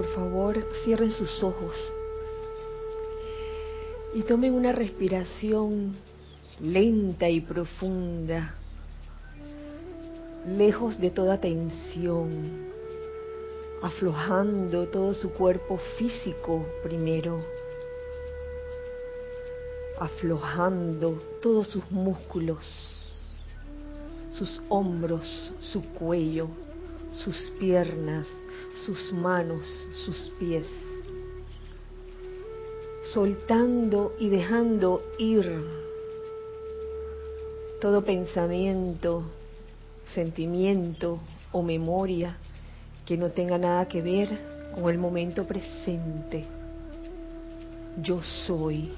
[0.00, 1.74] por favor, cierren sus ojos
[4.14, 5.94] y tomen una respiración
[6.58, 8.54] lenta y profunda,
[10.56, 12.30] lejos de toda tensión,
[13.82, 17.38] aflojando todo su cuerpo físico primero,
[19.98, 22.64] aflojando todos sus músculos,
[24.32, 26.48] sus hombros, su cuello,
[27.12, 28.26] sus piernas,
[28.84, 29.66] sus manos,
[30.04, 30.66] sus pies,
[33.12, 35.64] soltando y dejando ir
[37.80, 39.24] todo pensamiento,
[40.14, 41.18] sentimiento
[41.52, 42.36] o memoria
[43.06, 44.28] que no tenga nada que ver
[44.74, 46.44] con el momento presente.
[48.02, 48.92] Yo soy.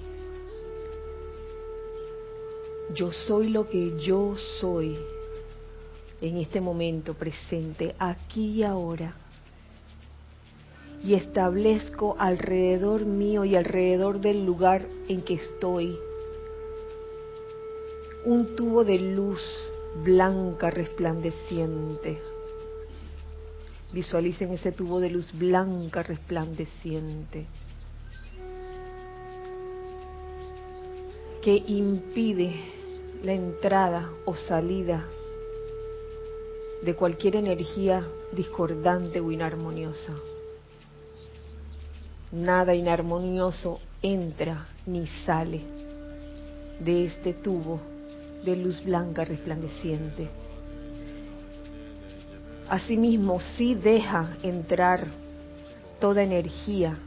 [2.94, 4.98] Yo soy lo que yo soy
[6.20, 9.21] en este momento presente, aquí y ahora
[11.04, 15.98] y establezco alrededor mío y alrededor del lugar en que estoy
[18.24, 19.40] un tubo de luz
[20.04, 22.20] blanca resplandeciente.
[23.92, 27.46] Visualicen ese tubo de luz blanca resplandeciente
[31.42, 32.54] que impide
[33.24, 35.04] la entrada o salida
[36.82, 40.14] de cualquier energía discordante o inarmoniosa
[42.32, 45.60] nada inarmonioso entra ni sale
[46.80, 47.80] de este tubo
[48.44, 50.28] de luz blanca resplandeciente.
[52.68, 55.06] Asimismo, sí deja entrar
[56.00, 56.98] toda energía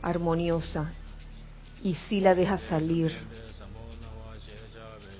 [0.00, 0.92] armoniosa
[1.82, 3.12] y sí la deja salir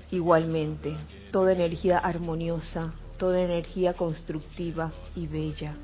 [0.09, 0.95] igualmente,
[1.31, 5.75] toda energía armoniosa, toda energía constructiva y bella.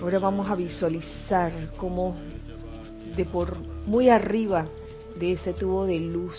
[0.00, 2.16] Ahora vamos a visualizar cómo
[3.16, 3.56] de por
[3.86, 4.66] muy arriba
[5.18, 6.36] de ese tubo de luz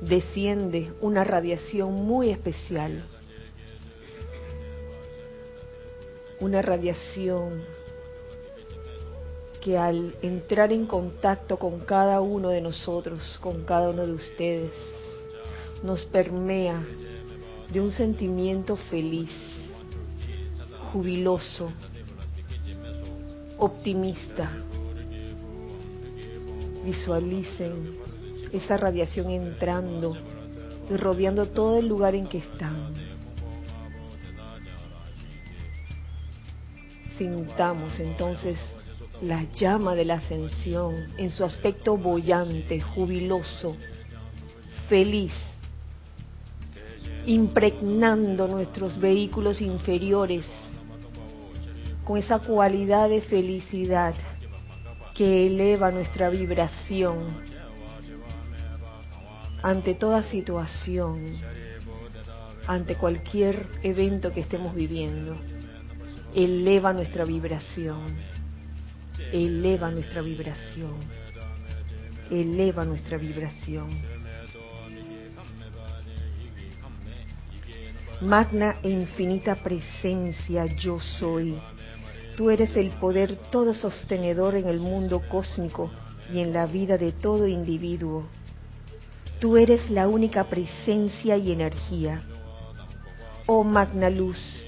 [0.00, 3.04] desciende una radiación muy especial.
[6.40, 7.62] Una radiación
[9.60, 14.72] que al entrar en contacto con cada uno de nosotros, con cada uno de ustedes,
[15.82, 16.82] nos permea
[17.72, 19.30] de un sentimiento feliz,
[20.92, 21.70] jubiloso,
[23.58, 24.50] optimista.
[26.84, 27.96] Visualicen
[28.52, 30.16] esa radiación entrando
[30.90, 32.92] y rodeando todo el lugar en que están.
[37.16, 38.58] Sintamos entonces
[39.20, 43.76] la llama de la ascensión en su aspecto bollante, jubiloso,
[44.88, 45.32] feliz,
[47.24, 50.44] impregnando nuestros vehículos inferiores
[52.04, 54.14] con esa cualidad de felicidad
[55.14, 57.42] que eleva nuestra vibración
[59.62, 61.36] ante toda situación,
[62.66, 65.36] ante cualquier evento que estemos viviendo.
[66.34, 68.16] Eleva nuestra vibración,
[69.32, 70.96] eleva nuestra vibración,
[72.30, 73.88] eleva nuestra vibración.
[78.20, 81.58] Magna e infinita presencia yo soy
[82.36, 85.90] Tú eres el poder todo sostenedor en el mundo cósmico
[86.32, 88.24] y en la vida de todo individuo.
[89.38, 92.22] Tú eres la única presencia y energía.
[93.46, 94.66] Oh magna luz,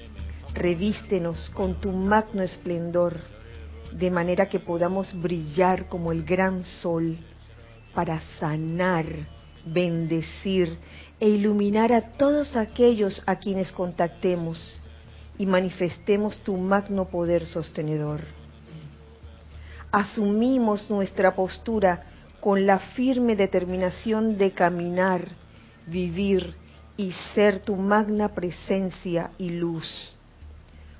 [0.53, 3.17] revístenos con tu magno esplendor,
[3.91, 7.17] de manera que podamos brillar como el gran sol
[7.93, 9.05] para sanar,
[9.65, 10.77] bendecir
[11.19, 14.79] e iluminar a todos aquellos a quienes contactemos
[15.37, 18.21] y manifestemos tu magno poder sostenedor.
[19.91, 22.03] Asumimos nuestra postura
[22.39, 25.29] con la firme determinación de caminar,
[25.85, 26.55] vivir
[26.97, 29.87] y ser tu magna presencia y luz.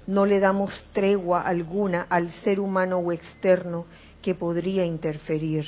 [0.06, 3.86] No le damos tregua alguna al ser humano o externo
[4.22, 5.68] que podría interferir.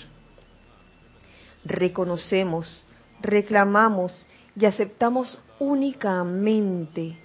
[1.65, 2.85] Reconocemos,
[3.21, 7.17] reclamamos y aceptamos únicamente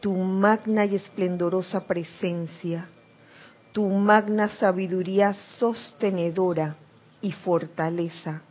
[0.00, 2.88] tu magna y esplendorosa presencia,
[3.72, 6.76] tu magna sabiduría sostenedora
[7.20, 8.42] y fortaleza,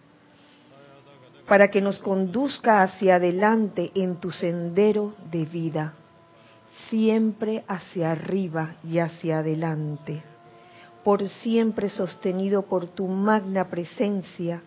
[1.48, 5.94] para que nos conduzca hacia adelante en tu sendero de vida,
[6.90, 10.24] siempre hacia arriba y hacia adelante,
[11.04, 14.62] por siempre sostenido por tu magna presencia,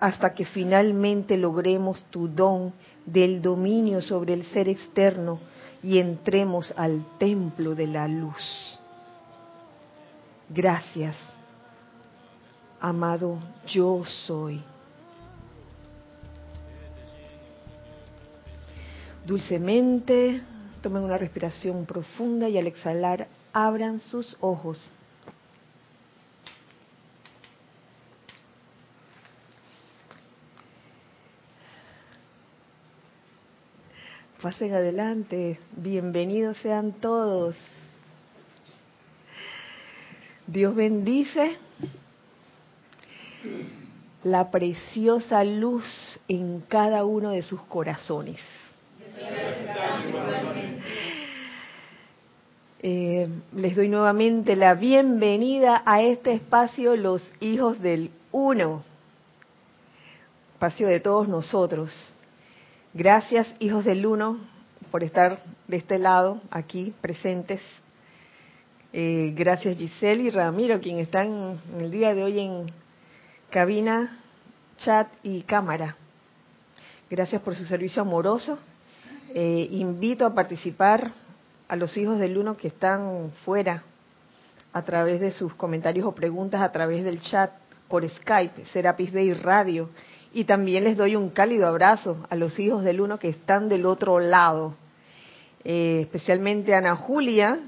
[0.00, 2.72] hasta que finalmente logremos tu don
[3.04, 5.40] del dominio sobre el ser externo,
[5.82, 8.78] y entremos al templo de la luz.
[10.48, 11.16] Gracias,
[12.80, 14.62] amado yo soy.
[19.26, 20.42] Dulcemente
[20.80, 24.90] tomen una respiración profunda y al exhalar abran sus ojos.
[34.42, 37.56] Pasen adelante, bienvenidos sean todos.
[40.46, 41.56] Dios bendice
[44.22, 45.84] la preciosa luz
[46.28, 48.38] en cada uno de sus corazones.
[52.80, 58.84] Eh, les doy nuevamente la bienvenida a este espacio Los Hijos del Uno,
[60.54, 61.90] espacio de todos nosotros.
[62.94, 64.38] Gracias, hijos del uno,
[64.90, 67.60] por estar de este lado, aquí presentes.
[68.94, 72.72] Eh, gracias Giselle y Ramiro, quien están el día de hoy en
[73.50, 74.18] cabina,
[74.78, 75.96] chat y cámara.
[77.10, 78.58] Gracias por su servicio amoroso.
[79.34, 81.10] Eh, invito a participar
[81.68, 83.82] a los hijos del uno que están fuera
[84.72, 87.52] a través de sus comentarios o preguntas a través del chat
[87.86, 89.90] por Skype, Serapis Bay Radio
[90.32, 93.86] y también les doy un cálido abrazo a los hijos del uno que están del
[93.86, 94.74] otro lado,
[95.64, 97.58] eh, especialmente a Ana Julia,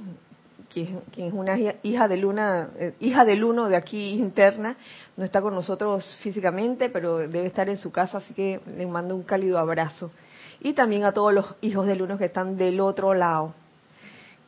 [0.69, 4.77] que, es una hija de luna, eh, hija del uno de aquí interna,
[5.17, 9.15] no está con nosotros físicamente, pero debe estar en su casa, así que les mando
[9.15, 10.13] un cálido abrazo.
[10.61, 13.55] Y también a todos los hijos del uno que están del otro lado.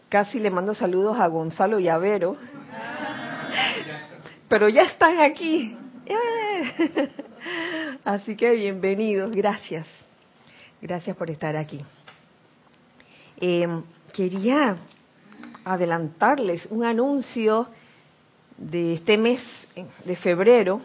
[0.09, 2.37] Casi le mando saludos a Gonzalo y a Vero.
[4.49, 5.77] Pero ya están aquí.
[8.05, 9.87] Así que bienvenidos, gracias.
[10.81, 11.81] Gracias por estar aquí.
[13.41, 13.69] Eh,
[14.13, 14.77] quería
[15.65, 17.69] adelantarles un anuncio
[18.59, 19.41] de este mes
[20.05, 20.81] de febrero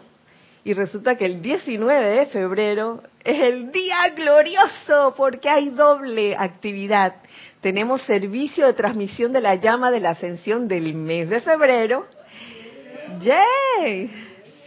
[0.62, 7.16] y resulta que el 19 de febrero es el día glorioso porque hay doble actividad.
[7.60, 12.06] Tenemos servicio de transmisión de la llama de la ascensión del mes de febrero.
[13.20, 14.08] ¡Yay!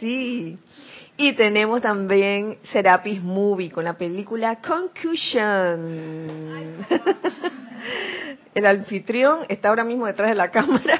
[0.02, 0.60] Sí.
[1.22, 5.78] Y tenemos también Serapis Movie con la película Concussion.
[8.56, 11.00] El anfitrión está ahora mismo detrás de la cámara.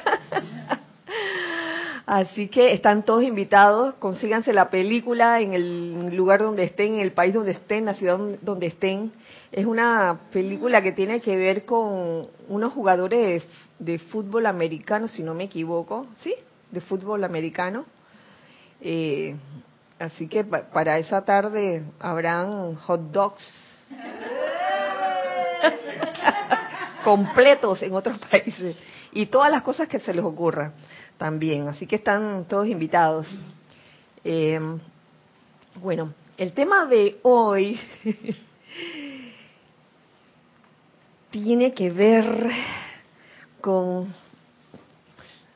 [2.06, 7.10] Así que están todos invitados, consíganse la película en el lugar donde estén, en el
[7.10, 9.10] país donde estén, en la ciudad donde estén.
[9.50, 13.42] Es una película que tiene que ver con unos jugadores
[13.80, 16.32] de, fútbol americano, si no me equivoco, ¿sí?
[16.70, 17.86] De fútbol americano.
[18.80, 19.34] Eh,
[20.02, 23.48] Así que para esa tarde habrán hot dogs
[27.04, 28.76] completos en otros países
[29.12, 30.72] y todas las cosas que se les ocurra
[31.18, 31.68] también.
[31.68, 33.28] Así que están todos invitados.
[34.24, 34.58] Eh,
[35.76, 37.78] bueno, el tema de hoy
[41.30, 42.24] tiene que ver
[43.60, 44.12] con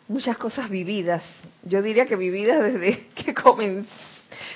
[0.06, 1.24] muchas cosas vividas.
[1.64, 3.90] Yo diría que vividas desde que comencé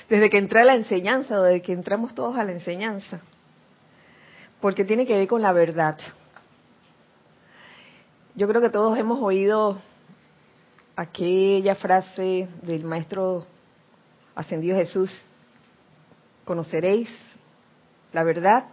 [0.09, 3.21] desde que entré a la enseñanza, desde que entramos todos a la enseñanza,
[4.59, 5.97] porque tiene que ver con la verdad.
[8.35, 9.77] Yo creo que todos hemos oído
[10.95, 13.45] aquella frase del maestro
[14.35, 15.21] ascendido Jesús,
[16.45, 17.09] conoceréis
[18.13, 18.65] la verdad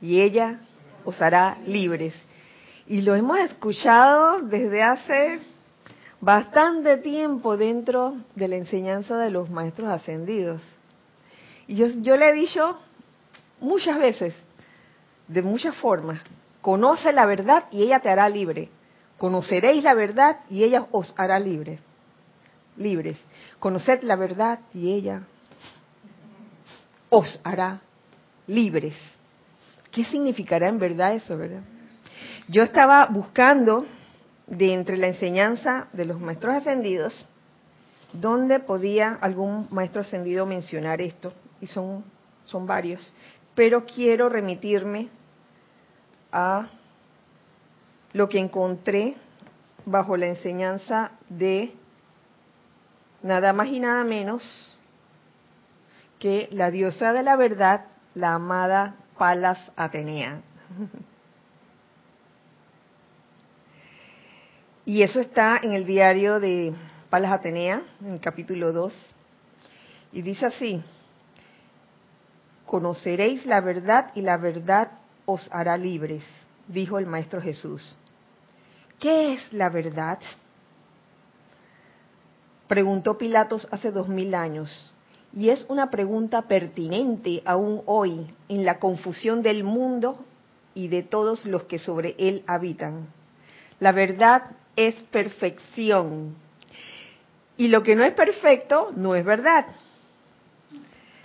[0.00, 0.60] y ella
[1.04, 2.14] os hará libres.
[2.86, 5.40] Y lo hemos escuchado desde hace
[6.22, 10.62] bastante tiempo dentro de la enseñanza de los maestros ascendidos.
[11.66, 12.78] Y yo, yo le he dicho
[13.60, 14.32] muchas veces,
[15.26, 16.20] de muchas formas,
[16.60, 18.68] conoce la verdad y ella te hará libre.
[19.18, 21.80] Conoceréis la verdad y ella os hará libre.
[22.76, 23.18] Libres.
[23.58, 25.22] Conoced la verdad y ella
[27.10, 27.80] os hará
[28.46, 28.94] libres.
[29.90, 31.62] ¿Qué significará en verdad eso, verdad?
[32.48, 33.86] Yo estaba buscando
[34.46, 37.26] de entre la enseñanza de los maestros ascendidos,
[38.12, 42.04] donde podía algún maestro ascendido mencionar esto, y son,
[42.44, 43.14] son varios,
[43.54, 45.08] pero quiero remitirme
[46.30, 46.68] a
[48.12, 49.14] lo que encontré
[49.84, 51.74] bajo la enseñanza de
[53.22, 54.78] nada más y nada menos
[56.18, 60.40] que la diosa de la verdad, la amada Palas Atenea.
[64.84, 66.74] Y eso está en el diario de
[67.08, 68.92] Palas Atenea, en el capítulo 2.
[70.12, 70.82] Y dice así,
[72.66, 74.90] conoceréis la verdad y la verdad
[75.24, 76.24] os hará libres.
[76.66, 77.96] dijo el Maestro Jesús.
[78.98, 80.18] ¿Qué es la verdad?
[82.66, 84.92] Preguntó Pilatos hace dos mil años.
[85.32, 90.24] Y es una pregunta pertinente aún hoy en la confusión del mundo
[90.74, 93.06] y de todos los que sobre él habitan.
[93.78, 96.34] La verdad es perfección.
[97.56, 99.66] Y lo que no es perfecto no es verdad.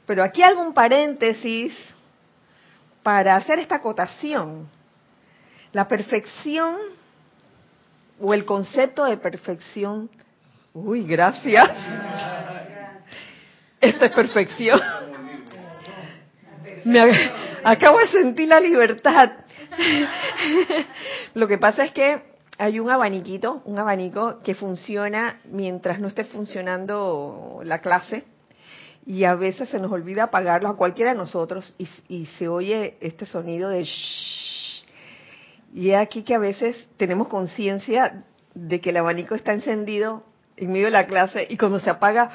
[0.05, 1.73] Pero aquí hago un paréntesis
[3.03, 4.67] para hacer esta acotación.
[5.73, 6.75] La perfección
[8.19, 10.09] o el concepto de perfección.
[10.73, 11.69] Uy, gracias.
[13.81, 14.81] Esta es perfección.
[16.83, 17.31] Me
[17.63, 19.31] acabo de sentir la libertad.
[21.33, 22.21] Lo que pasa es que
[22.57, 28.25] hay un abaniquito, un abanico que funciona mientras no esté funcionando la clase
[29.05, 33.25] y a veces se nos olvida apagarlo a cualquiera de nosotros y, se oye este
[33.25, 34.83] sonido de shh.
[35.73, 40.23] Y es aquí que a veces tenemos conciencia de que el abanico está encendido
[40.57, 42.31] en medio de la clase y cuando se apaga,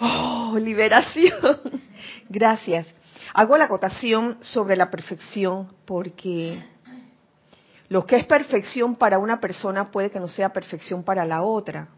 [0.00, 1.82] ¡oh, liberación!
[2.28, 2.86] Gracias.
[3.34, 6.64] Hago la acotación sobre la perfección porque
[7.88, 11.88] lo que es perfección para una persona puede que no sea perfección para la otra.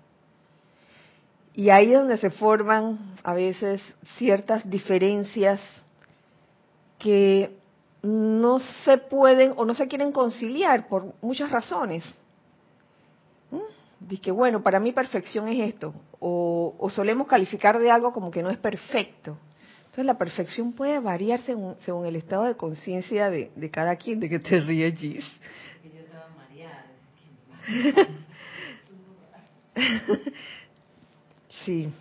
[1.54, 3.82] Y ahí es donde se forman a veces
[4.16, 5.60] ciertas diferencias
[6.98, 7.56] que
[8.02, 12.04] no se pueden o no se quieren conciliar por muchas razones.
[13.50, 14.06] ¿Mm?
[14.06, 15.94] Dice que, bueno, para mí perfección es esto.
[16.20, 19.36] O, solemos calificar de algo como que no es perfecto.
[19.80, 24.20] Entonces la perfección puede variar según, el estado de conciencia de, cada quien.
[24.20, 25.24] ¿De que te ríes, Gis?
[31.64, 31.92] Sí.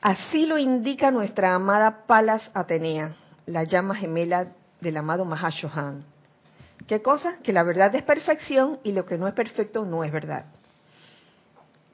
[0.00, 3.14] Así lo indica nuestra amada Palas Atenea,
[3.46, 4.48] la llama gemela
[4.80, 6.04] del amado Mahashohan.
[6.86, 7.36] ¿Qué cosa?
[7.42, 10.44] Que la verdad es perfección y lo que no es perfecto no es verdad.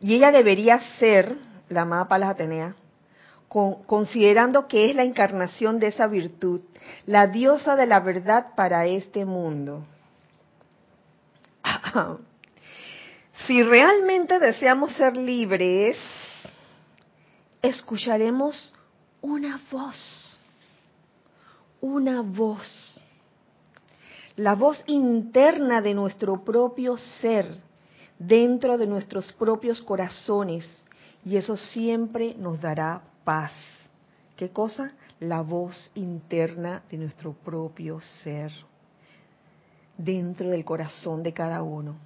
[0.00, 1.36] Y ella debería ser,
[1.68, 2.74] la amada Palas Atenea,
[3.48, 6.60] considerando que es la encarnación de esa virtud,
[7.06, 9.84] la diosa de la verdad para este mundo.
[13.46, 15.96] Si realmente deseamos ser libres,
[17.60, 18.72] escucharemos
[19.20, 20.38] una voz,
[21.80, 23.00] una voz,
[24.36, 27.58] la voz interna de nuestro propio ser,
[28.18, 30.68] dentro de nuestros propios corazones,
[31.24, 33.52] y eso siempre nos dará paz.
[34.36, 34.92] ¿Qué cosa?
[35.20, 38.52] La voz interna de nuestro propio ser,
[40.04, 41.96] dentro del corazón de cada uno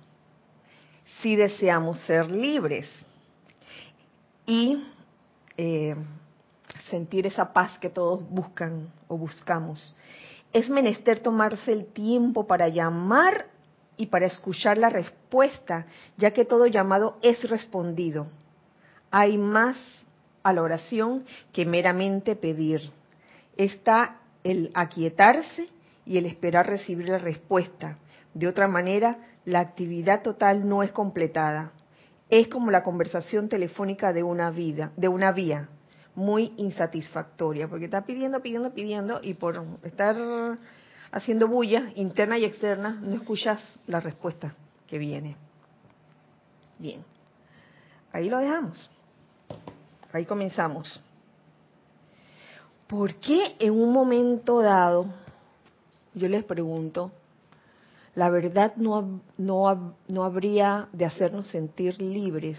[1.22, 2.88] si deseamos ser libres
[4.46, 4.84] y
[5.56, 5.96] eh,
[6.90, 9.94] sentir esa paz que todos buscan o buscamos.
[10.52, 13.46] Es menester tomarse el tiempo para llamar
[13.96, 15.86] y para escuchar la respuesta,
[16.16, 18.26] ya que todo llamado es respondido.
[19.10, 19.76] Hay más
[20.42, 22.92] a la oración que meramente pedir.
[23.56, 25.68] Está el aquietarse
[26.06, 27.98] y el esperar recibir la respuesta.
[28.32, 31.72] De otra manera, la actividad total no es completada.
[32.30, 35.68] Es como la conversación telefónica de una vida, de una vía,
[36.14, 40.16] muy insatisfactoria, porque está pidiendo, pidiendo, pidiendo y por estar
[41.12, 44.54] haciendo bulla interna y externa no escuchas la respuesta
[44.86, 45.36] que viene.
[46.78, 47.02] Bien,
[48.12, 48.90] ahí lo dejamos.
[50.12, 51.02] Ahí comenzamos.
[52.86, 55.06] ¿Por qué en un momento dado,
[56.16, 57.12] yo les pregunto,
[58.14, 62.58] la verdad no, no, no habría de hacernos sentir libres.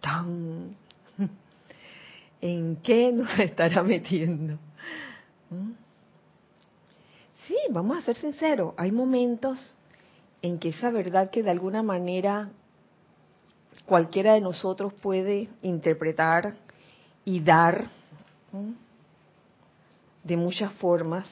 [0.00, 0.74] ¿Tan?
[2.40, 4.54] ¿En qué nos estará metiendo?
[5.50, 5.72] ¿Mm?
[7.46, 9.74] Sí, vamos a ser sinceros, hay momentos
[10.40, 12.48] en que esa verdad que de alguna manera
[13.84, 16.54] cualquiera de nosotros puede interpretar
[17.24, 17.88] y dar
[20.22, 21.26] de muchas formas,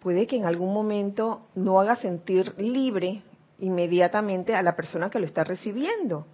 [0.00, 3.22] puede que en algún momento no haga sentir libre
[3.58, 6.26] inmediatamente a la persona que lo está recibiendo.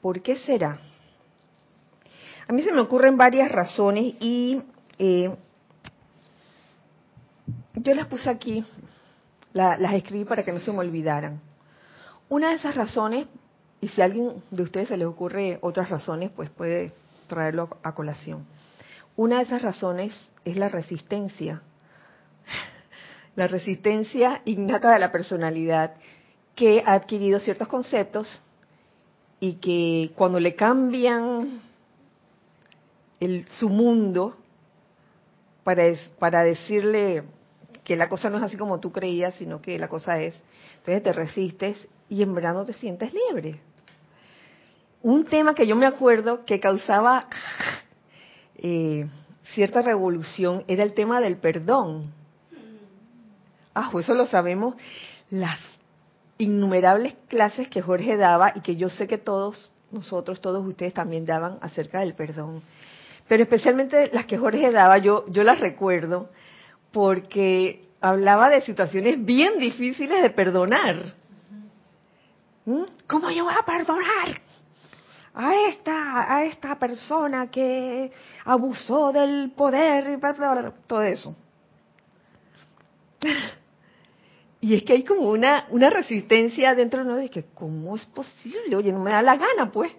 [0.00, 0.78] ¿Por qué será?
[2.48, 4.62] A mí se me ocurren varias razones y
[4.98, 5.34] eh,
[7.74, 8.64] yo las puse aquí,
[9.52, 11.40] las escribí para que no se me olvidaran.
[12.28, 13.26] Una de esas razones,
[13.80, 16.92] y si a alguien de ustedes se le ocurre otras razones, pues puede
[17.26, 18.46] traerlo a colación.
[19.16, 20.12] Una de esas razones
[20.44, 21.62] es la resistencia.
[23.34, 25.94] La resistencia innata de la personalidad
[26.54, 28.40] que ha adquirido ciertos conceptos
[29.40, 31.60] y que cuando le cambian
[33.20, 34.36] el, su mundo
[35.64, 35.84] para,
[36.18, 37.24] para decirle
[37.84, 40.34] que la cosa no es así como tú creías, sino que la cosa es.
[40.78, 43.60] Entonces te resistes y en verdad no te sientes libre.
[45.02, 47.28] Un tema que yo me acuerdo que causaba
[48.58, 49.06] eh,
[49.54, 52.12] cierta revolución era el tema del perdón.
[53.74, 54.74] Ah, eso lo sabemos.
[55.30, 55.58] Las
[56.38, 61.24] innumerables clases que Jorge daba y que yo sé que todos nosotros, todos ustedes también
[61.24, 62.62] daban acerca del perdón.
[63.28, 66.30] Pero especialmente las que Jorge daba, yo, yo las recuerdo
[66.92, 71.14] porque hablaba de situaciones bien difíciles de perdonar.
[72.64, 72.82] ¿Mm?
[73.06, 74.45] ¿Cómo yo voy a perdonar
[75.36, 78.10] a esta, a esta persona que
[78.44, 80.20] abusó del poder y
[80.86, 81.36] todo eso?
[84.58, 88.04] Y es que hay como una, una resistencia dentro de uno de que, ¿cómo es
[88.06, 88.74] posible?
[88.74, 89.94] Oye, no me da la gana, pues.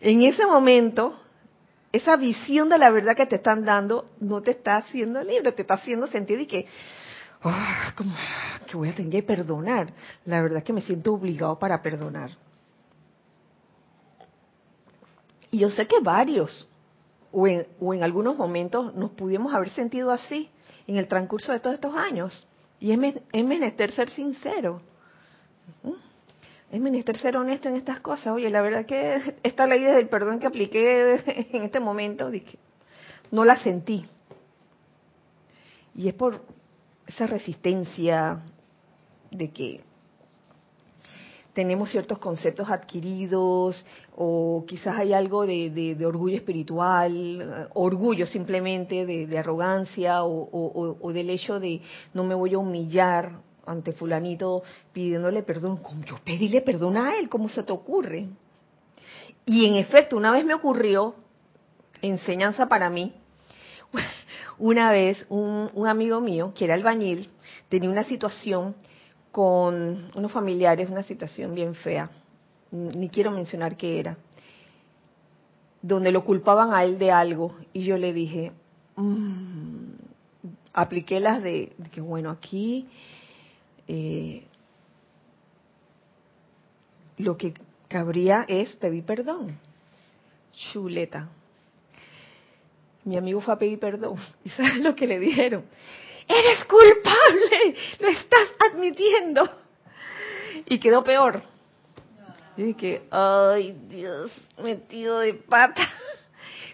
[0.00, 1.18] En ese momento,
[1.90, 5.62] esa visión de la verdad que te están dando no te está haciendo libre, te
[5.62, 6.66] está haciendo sentir y que,
[7.42, 7.52] oh,
[7.96, 8.14] como,
[8.68, 9.92] que voy a tener que perdonar.
[10.26, 12.30] La verdad es que me siento obligado para perdonar.
[15.50, 16.68] Y yo sé que varios,
[17.32, 20.50] o en, algunos momentos, nos pudimos haber sentido así
[20.86, 22.46] en el transcurso de todos estos años.
[22.78, 22.98] Y es,
[23.44, 24.80] menester ser sincero.
[26.70, 28.28] Es menester ser honesto en estas cosas.
[28.28, 32.58] Oye, la verdad que esta ley del perdón que apliqué en este momento, dije,
[33.30, 34.04] no la sentí.
[35.94, 36.40] Y es por
[37.06, 38.40] esa resistencia
[39.30, 39.80] de que
[41.52, 43.84] tenemos ciertos conceptos adquiridos
[44.16, 51.80] o quizás hay algo de, orgullo espiritual, orgullo simplemente de, arrogancia o, del hecho de
[52.14, 53.32] no me voy a humillar
[53.66, 58.28] ante fulanito pidiéndole perdón, como yo pedirle perdón a él, ¿cómo se te ocurre?
[59.46, 61.14] Y en efecto, una vez me ocurrió,
[62.02, 63.14] enseñanza para mí,
[64.58, 67.28] una vez un, un amigo mío, que era albañil,
[67.68, 68.74] tenía una situación
[69.32, 72.10] con unos familiares, una situación bien fea,
[72.70, 74.16] ni quiero mencionar qué era,
[75.82, 78.52] donde lo culpaban a él de algo y yo le dije,
[78.96, 79.92] mm",
[80.72, 82.86] apliqué las de, que bueno, aquí
[83.88, 84.44] eh,
[87.18, 87.54] lo que
[87.88, 89.58] cabría es pedir perdón.
[90.52, 91.28] Chuleta.
[93.04, 94.16] Mi amigo fue a pedir perdón.
[94.44, 95.64] ¿Y sabes lo que le dijeron?
[96.30, 99.48] Eres culpable, lo estás admitiendo.
[100.66, 101.42] Y quedó peor.
[102.56, 104.30] Y dije, ay Dios,
[104.62, 105.88] metido de pata.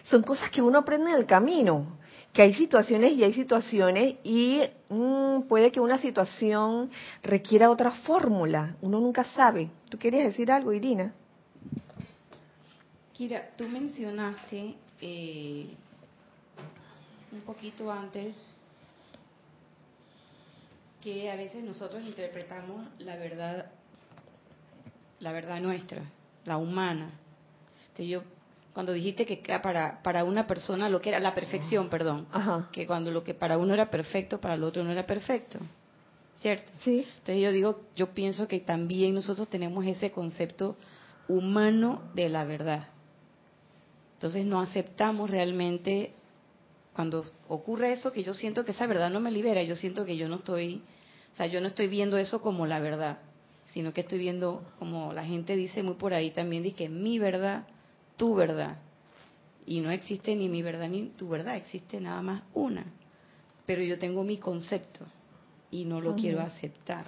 [0.05, 1.97] Son cosas que uno aprende en el camino,
[2.33, 6.89] que hay situaciones y hay situaciones y mm, puede que una situación
[7.23, 9.69] requiera otra fórmula, uno nunca sabe.
[9.89, 11.13] ¿Tú querías decir algo, Irina?
[13.13, 15.67] Kira, tú mencionaste eh,
[17.31, 18.35] un poquito antes
[21.01, 23.71] que a veces nosotros interpretamos la verdad,
[25.19, 26.01] la verdad nuestra,
[26.45, 27.11] la humana.
[27.81, 28.23] Entonces yo,
[28.73, 32.27] cuando dijiste que para, para una persona lo que era la perfección, perdón,
[32.71, 35.59] que cuando lo que para uno era perfecto, para el otro no era perfecto.
[36.37, 36.71] ¿Cierto?
[36.83, 37.07] Sí.
[37.17, 40.77] Entonces yo digo, yo pienso que también nosotros tenemos ese concepto
[41.27, 42.89] humano de la verdad.
[44.13, 46.13] Entonces no aceptamos realmente
[46.97, 50.17] cuando ocurre eso que yo siento que esa verdad no me libera, yo siento que
[50.17, 50.81] yo no estoy,
[51.31, 53.19] o sea, yo no estoy viendo eso como la verdad,
[53.71, 57.19] sino que estoy viendo, como la gente dice muy por ahí también, dice que mi
[57.19, 57.67] verdad,
[58.15, 58.79] tu verdad.
[59.67, 62.83] Y no existe ni mi verdad ni tu verdad, existe nada más una.
[63.67, 65.05] Pero yo tengo mi concepto
[65.69, 67.05] y no lo quiero aceptar.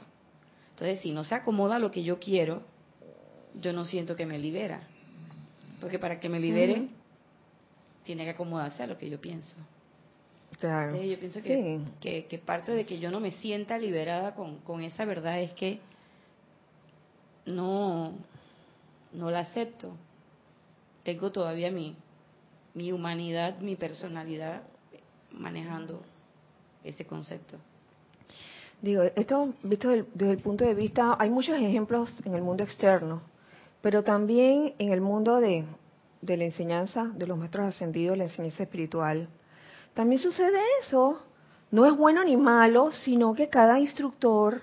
[0.69, 2.61] Entonces, si no se acomoda lo que yo quiero,
[3.59, 4.81] yo no siento que me libera.
[5.81, 6.89] Porque para que me libere,
[8.03, 9.55] tiene que acomodarse a lo que yo pienso
[10.61, 15.05] yo pienso que, que, parte de que yo no me sienta liberada con, con esa
[15.05, 15.79] verdad es que
[17.45, 18.13] no,
[19.13, 19.95] no la acepto.
[21.03, 21.95] Tengo todavía mi,
[22.73, 24.63] mi humanidad, mi personalidad
[25.31, 26.01] manejando
[26.83, 27.57] ese concepto.
[28.81, 33.21] Digo, esto visto desde el punto de vista, hay muchos ejemplos en el mundo externo,
[33.81, 35.65] pero también en el mundo de,
[36.21, 39.27] de la enseñanza de los maestros ascendidos, la enseñanza espiritual.
[39.99, 41.19] También sucede eso.
[41.71, 44.61] No es bueno ni malo, sino que cada instructor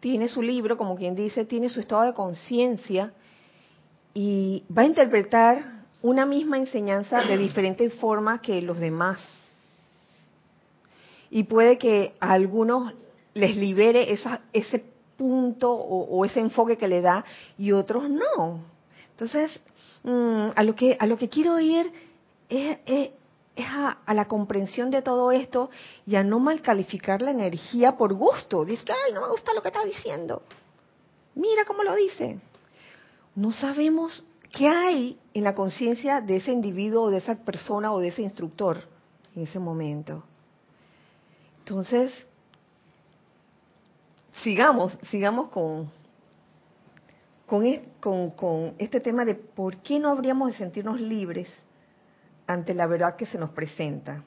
[0.00, 3.12] tiene su libro, como quien dice, tiene su estado de conciencia
[4.14, 9.18] y va a interpretar una misma enseñanza de diferente forma que los demás.
[11.28, 12.94] Y puede que a algunos
[13.34, 14.86] les libere esa, ese
[15.18, 17.26] punto o, ese enfoque que le da
[17.58, 18.62] y otros no.
[19.10, 19.50] Entonces,
[20.02, 21.92] mm, a lo que a lo que quiero ir
[22.48, 23.10] es, es
[23.66, 25.70] a, la comprensión de todo esto
[26.06, 28.64] y a no mal calificar la energía por gusto.
[28.64, 30.42] Dice que, ay, no me gusta lo que está diciendo.
[31.34, 32.38] Mira cómo lo dice.
[33.34, 38.00] No sabemos qué hay en la conciencia de ese individuo o de esa persona o
[38.00, 38.82] de ese instructor
[39.34, 40.24] en ese momento.
[41.60, 42.12] Entonces,
[44.42, 45.90] sigamos, sigamos con,
[47.46, 51.48] con, con, este tema de por qué no habríamos de sentirnos libres
[52.48, 54.24] ante la verdad que se nos presenta.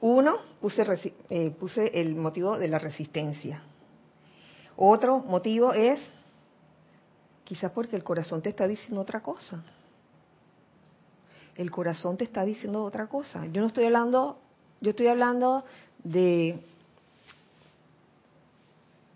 [0.00, 3.62] Uno, puse, eh, puse el motivo de la resistencia.
[4.76, 6.00] Otro motivo es
[7.44, 9.62] quizás porque el corazón te está diciendo otra cosa.
[11.56, 13.44] El corazón te está diciendo otra cosa.
[13.46, 14.38] Yo no estoy hablando,
[14.80, 15.64] yo estoy hablando
[16.04, 16.64] de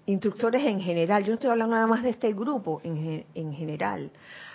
[0.06, 4.10] instructores en general, yo no estoy hablando nada más de este grupo en, en general.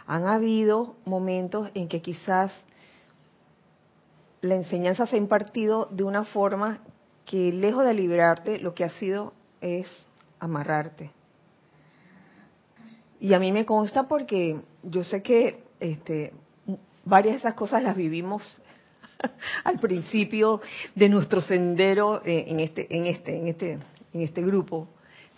[0.05, 2.51] Han habido momentos en que quizás
[4.41, 6.79] la enseñanza se ha impartido de una forma
[7.25, 9.88] que lejos de liberarte, lo que ha sido es
[10.39, 11.12] amarrarte.
[13.19, 16.33] Y a mí me consta porque yo sé que este,
[17.03, 18.62] varias de esas cosas las vivimos
[19.63, 20.62] al principio
[20.95, 23.79] de nuestro sendero eh, en este, en este, en este,
[24.13, 24.88] en este grupo.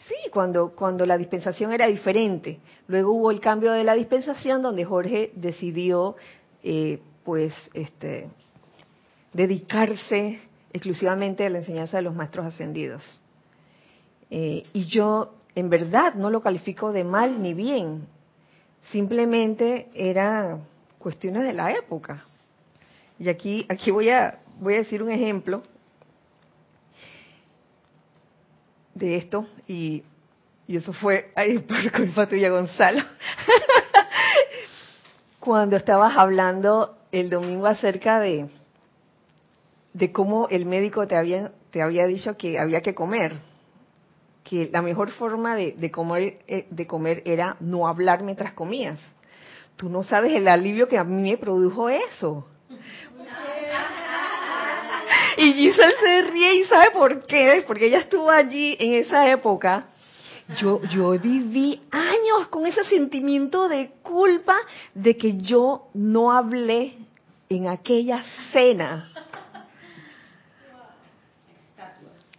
[0.08, 2.60] Sí, cuando, cuando la dispensación era diferente.
[2.88, 6.16] Luego hubo el cambio de la dispensación donde Jorge decidió,
[6.64, 8.30] eh, pues, este,
[9.34, 10.40] dedicarse
[10.74, 13.04] exclusivamente a la enseñanza de los maestros ascendidos.
[14.30, 18.08] Eh, y yo, en verdad, no lo califico de mal ni bien.
[18.92, 20.64] Simplemente eran
[20.98, 22.26] cuestiones de la época.
[23.20, 25.62] Y aquí, aquí voy a, voy a decir un ejemplo
[29.06, 30.04] de esto y,
[30.68, 33.02] eso fue ahí por culpa tuya, Gonzalo.
[35.40, 38.48] Cuando estabas hablando el domingo acerca de,
[39.94, 43.34] de cómo el médico te había, te había dicho que había que comer,
[44.46, 48.98] que la mejor forma de, de, comer, eh, de comer era no hablar mientras comías.
[49.76, 52.48] Tú no sabes el alivio que a mí me produjo eso.
[55.38, 59.88] Y Giselle se ríe y sabe por qué, porque ella estuvo allí en esa época.
[60.58, 64.58] Yo, yo viví años con ese sentimiento de culpa
[64.94, 66.96] de que yo no hablé
[67.48, 69.12] en aquella cena.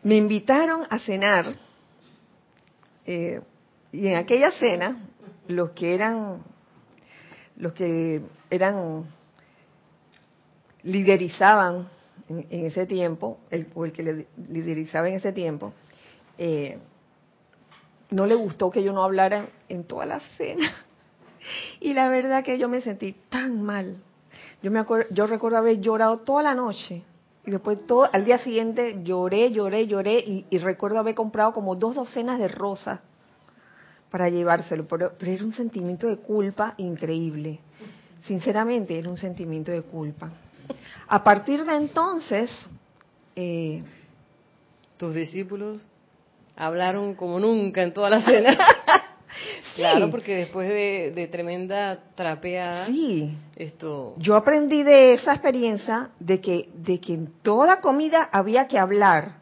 [0.03, 1.55] Me invitaron a cenar
[3.07, 3.41] eh,
[3.93, 4.97] y en aquella cena
[5.49, 6.43] los que eran
[7.57, 9.05] los que eran
[10.83, 11.89] liderizaban
[12.39, 15.73] en, ese tiempo, el, el que liderizaba en ese tiempo,
[16.39, 16.79] eh,
[18.11, 20.73] no le gustó que yo no hablara en toda la cena.
[21.81, 23.97] Y la verdad que yo me sentí tan mal.
[24.63, 27.03] Yo me acuerdo, yo recuerdo haber llorado toda la noche
[27.45, 31.75] y después todo al día siguiente lloré, lloré, lloré y, y recuerdo haber comprado como
[31.75, 33.01] dos docenas de rosas
[34.13, 37.59] para llevárselo, pero, pero, era un sentimiento de culpa increíble.
[38.25, 40.31] Sinceramente era un sentimiento de culpa.
[41.09, 42.51] A partir de entonces,
[43.37, 43.83] eh,
[44.97, 45.85] tus discípulos
[46.57, 48.59] hablaron como nunca en toda la cena.
[49.75, 53.37] Claro, porque después de, tremenda trapeada, sí.
[53.57, 54.15] esto.
[54.19, 59.37] Yo aprendí de esa experiencia de que de que en toda comida había que hablar,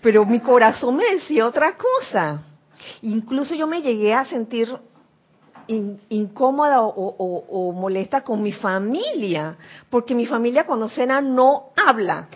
[0.00, 2.42] pero mi corazón me decía otra cosa.
[3.02, 4.68] Incluso yo me llegué a sentir
[5.66, 9.56] incómoda o, molesta con mi familia,
[9.90, 12.28] porque mi familia cuando cena no habla.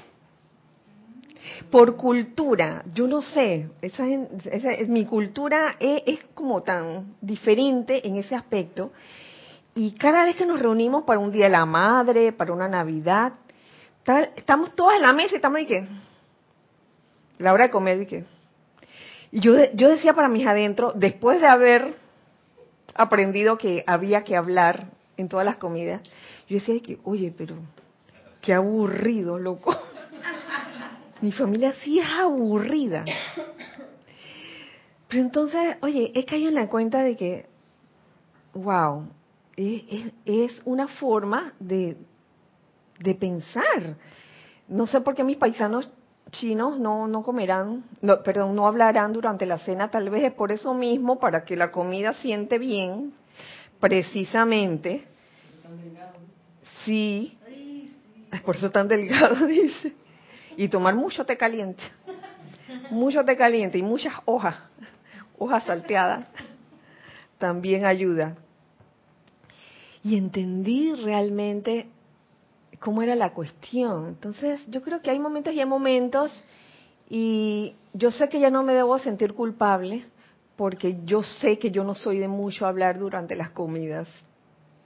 [1.71, 8.35] Por cultura, yo no sé, esa, es, mi cultura es, como tan diferente en ese
[8.35, 8.93] aspecto.
[9.75, 13.35] Y cada vez que nos reunimos para un día de la madre, para una Navidad,
[14.37, 15.87] estamos todas en la mesa y estamos y que,
[17.39, 18.25] la hora de comer y.
[19.33, 22.06] Y yo, yo decía para mis adentro, después de haber
[22.97, 26.03] aprendido que había que hablar en todas las comidas,
[26.49, 27.57] yo decía que, oye, pero
[28.41, 29.77] qué aburrido, loco.
[31.21, 33.05] Mi familia sí es aburrida.
[35.09, 37.47] Pero entonces, oye, he caído en la cuenta de que,
[38.55, 39.09] wow,
[39.57, 41.97] es, es una forma de,
[42.99, 43.97] de pensar.
[44.69, 45.91] No sé por qué mis paisanos
[46.31, 50.53] chinos no, no comerán, no, perdón, no hablarán durante la cena, tal vez es por
[50.53, 53.13] eso mismo, para que la comida siente bien,
[53.81, 55.07] precisamente.
[56.85, 57.39] Sí,
[58.33, 59.93] es por eso tan delgado, dice.
[60.57, 61.83] Y tomar mucho té caliente,
[62.91, 64.57] mucho té caliente y muchas hojas,
[65.39, 66.27] hojas salteadas,
[67.39, 68.37] también ayuda.
[70.03, 71.89] Y entendí realmente
[72.81, 74.09] cómo era la cuestión.
[74.09, 76.33] Entonces, yo creo que hay momentos y hay momentos
[77.09, 80.05] y yo sé que ya no me debo sentir culpable
[80.57, 84.09] porque yo sé que yo no soy de mucho hablar durante las comidas.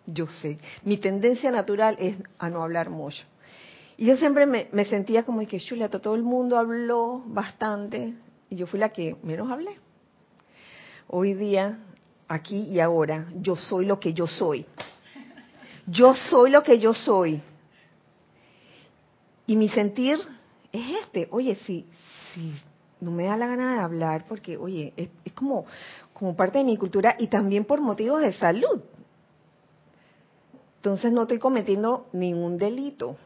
[0.07, 0.59] Yo sé.
[0.85, 3.25] Mi tendencia natural es a no hablar mucho.
[3.97, 8.15] Y yo siempre me, sentía como que, chuleta, todo el mundo habló bastante
[8.49, 9.77] y yo fui la que menos hablé.
[11.07, 11.79] Hoy día,
[12.27, 14.65] aquí y ahora, yo soy lo que yo soy.
[15.87, 17.43] Yo soy lo que yo soy.
[19.51, 20.17] Y mi sentir
[20.71, 21.27] es este.
[21.33, 21.85] Oye, si,
[22.33, 22.53] si
[23.01, 25.67] no me da la gana de hablar, porque, oye, es, es como,
[26.13, 28.81] como parte de mi cultura y también por motivos de salud.
[30.77, 33.17] Entonces no estoy cometiendo ningún delito.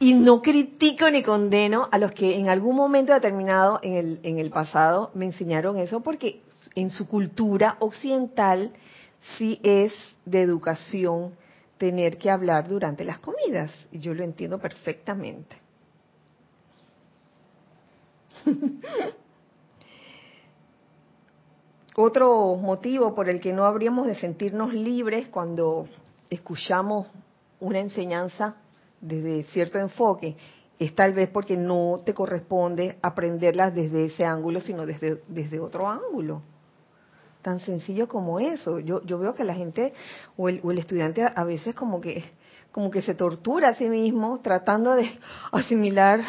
[0.00, 4.40] Y no critico ni condeno a los que en algún momento determinado en el, en
[4.40, 6.40] el pasado me enseñaron eso, porque
[6.74, 8.72] en su cultura occidental
[9.38, 9.92] sí es
[10.24, 11.38] de educación
[11.80, 13.72] tener que hablar durante las comidas.
[13.90, 15.56] Y yo lo entiendo perfectamente.
[21.96, 25.88] Otro motivo por el que no habríamos de sentirnos libres cuando
[26.28, 27.06] escuchamos
[27.60, 28.56] una enseñanza
[29.00, 30.36] desde cierto enfoque
[30.78, 35.88] es tal vez porque no te corresponde aprenderlas desde ese ángulo, sino desde, desde otro
[35.88, 36.42] ángulo.
[37.42, 38.78] Tan sencillo como eso.
[38.78, 39.92] Yo, yo veo que la gente
[40.36, 42.24] o el, o el estudiante a veces como que,
[42.72, 45.10] como que se tortura a sí mismo tratando de
[45.52, 46.20] asimilar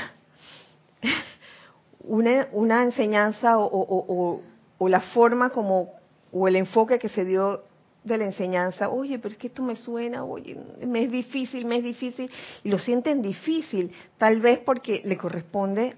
[2.03, 4.41] una, enseñanza o, o,
[4.77, 5.93] o, la forma como,
[6.31, 7.63] o el enfoque que se dio
[8.03, 11.77] de la enseñanza, oye, pero es que esto me suena, oye, me es difícil, me
[11.77, 12.31] es difícil,
[12.63, 15.95] y lo sienten difícil, tal vez porque le corresponde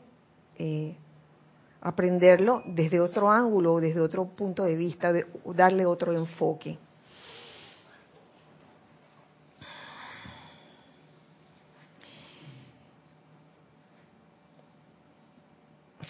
[0.58, 0.98] eh,
[1.84, 6.80] aprenderlo desde otro ángulo, desde otro punto de vista, de, darle otro enfoque.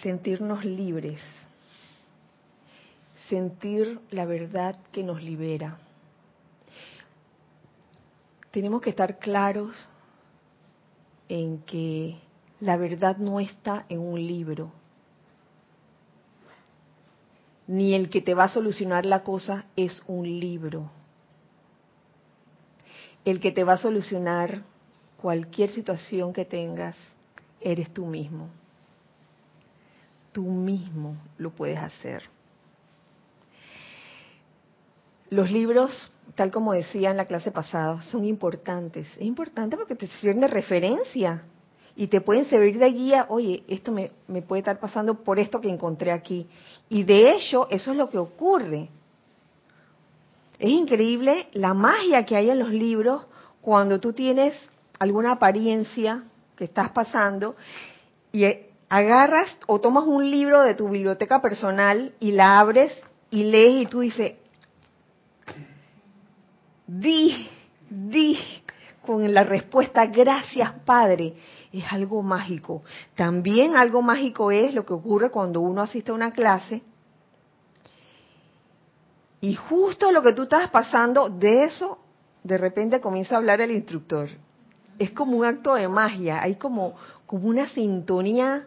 [0.02, 1.20] Sentirnos libres
[3.28, 5.78] sentir la verdad que nos libera.
[8.50, 9.88] Tenemos que estar claros
[11.28, 12.16] en que
[12.60, 14.70] la verdad no está en un libro,
[17.66, 20.90] ni el que te va a solucionar la cosa es un libro.
[23.24, 24.62] El que te va a solucionar
[25.20, 26.96] cualquier situación que tengas
[27.60, 28.48] eres tú mismo.
[30.32, 32.24] Tú mismo lo puedes hacer.
[35.30, 39.08] Los libros, tal como decía en la clase pasada, son importantes.
[39.16, 41.42] Es importante porque te sirven de referencia
[41.96, 43.26] y te pueden servir de guía.
[43.28, 44.10] Oye, esto me,
[44.42, 46.46] puede estar pasando por esto que encontré aquí.
[46.88, 48.88] Y de hecho, eso es lo que ocurre.
[50.58, 53.22] Es increíble la magia que hay en los libros
[53.60, 54.54] cuando tú tienes
[54.98, 56.24] alguna apariencia
[56.56, 57.56] que estás pasando
[58.32, 58.44] y
[58.88, 62.92] agarras o tomas un libro de tu biblioteca personal y la abres
[63.30, 64.34] y lees y tú dices,
[66.86, 67.48] di,
[67.90, 68.38] di
[69.04, 71.34] con la respuesta gracias Padre,
[71.72, 72.82] es algo mágico.
[73.14, 76.82] También algo mágico es lo que ocurre cuando uno asiste a una clase
[79.44, 81.98] y justo lo que tú estás pasando, de eso
[82.42, 84.30] de repente comienza a hablar el instructor.
[84.98, 86.94] Es como un acto de magia, hay como,
[87.26, 88.66] como una sintonía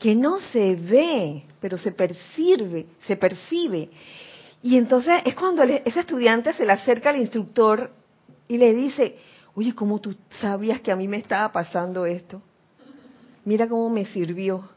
[0.00, 3.90] que no se ve, pero se percibe, se percibe.
[4.60, 7.92] Y entonces es cuando ese estudiante se le acerca al instructor
[8.48, 9.16] y le dice,
[9.54, 12.42] oye, ¿cómo tú sabías que a mí me estaba pasando esto?
[13.44, 14.68] Mira cómo me sirvió.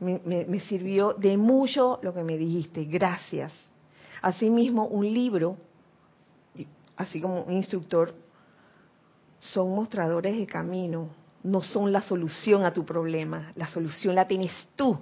[0.00, 2.84] Me, me sirvió de mucho lo que me dijiste.
[2.84, 3.52] Gracias.
[4.20, 5.56] Asimismo, un libro,
[6.96, 8.12] así como un instructor,
[9.38, 11.08] son mostradores de camino,
[11.44, 13.52] no son la solución a tu problema.
[13.54, 14.98] La solución la tienes tú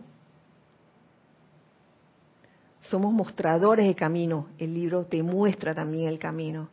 [2.91, 4.49] somos mostradores de camino.
[4.59, 6.69] El libro te muestra también el camino.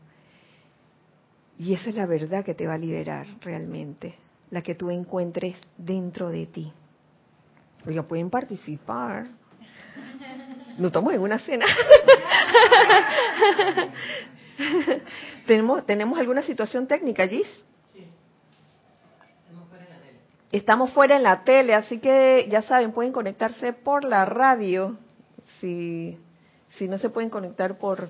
[1.59, 4.15] Y esa es la verdad que te va a liberar realmente,
[4.51, 6.71] la que tú encuentres dentro de ti.
[7.85, 9.27] Oiga, pueden participar.
[10.77, 11.65] No estamos en una cena.
[15.47, 17.47] ¿Tenemos, ¿Tenemos alguna situación técnica, Gis?
[20.51, 24.95] Estamos fuera en la tele, así que ya saben, pueden conectarse por la radio
[25.59, 26.17] si,
[26.77, 28.09] si no se pueden conectar por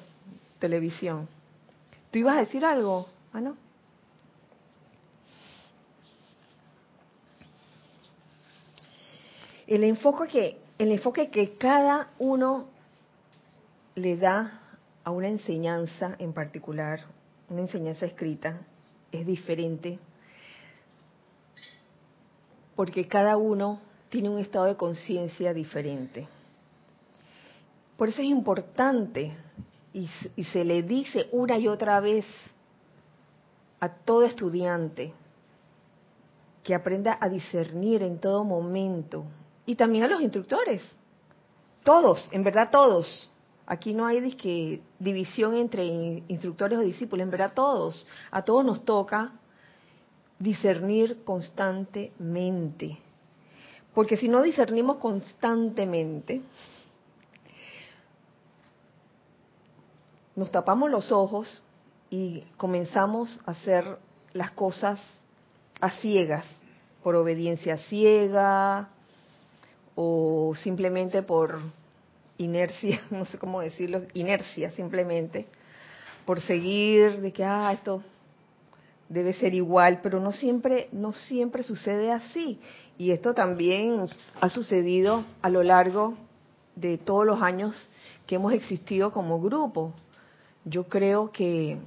[0.60, 1.30] televisión.
[2.12, 3.08] ¿Tú ibas a decir algo?
[3.34, 3.58] ¿Ah, no?
[9.68, 12.68] El enfoque que, el enfoque que cada uno
[13.96, 14.62] le da
[15.04, 17.02] a una enseñanza en particular
[17.50, 18.62] una enseñanza escrita
[19.12, 20.00] es diferente
[22.76, 26.28] porque cada uno tiene un estado de conciencia diferente.
[27.98, 29.36] Por eso es importante
[29.94, 32.26] y, y, se le dice una y otra vez
[33.80, 35.13] a todo estudiante
[36.63, 39.26] que aprenda a discernir en todo momento
[39.66, 40.82] y también a los instructores,
[41.84, 43.30] todos, en verdad todos.
[43.66, 48.84] Aquí no hay disque, división entre instructores o discípulos, en verdad todos, a todos nos
[48.86, 49.34] toca
[50.40, 52.98] discernir constantemente.
[53.94, 56.42] Porque si no discernimos constantemente,
[60.36, 61.63] nos tapamos los ojos
[62.10, 63.98] y comenzamos a hacer
[64.34, 65.00] las cosas
[65.82, 66.46] a ciegas,
[67.04, 68.89] por obediencia ciega
[69.96, 71.60] o simplemente por
[72.38, 75.48] inercia, no sé cómo decirlo, inercia simplemente,
[76.26, 78.04] por seguir de que, ah, esto
[79.10, 82.60] debe ser igual, pero no siempre, no siempre sucede así.
[82.98, 84.06] Y esto también
[84.41, 86.15] ha sucedido a lo largo
[86.76, 87.74] de todos los años
[88.26, 89.93] que hemos existido como grupo.
[90.65, 91.78] Yo creo que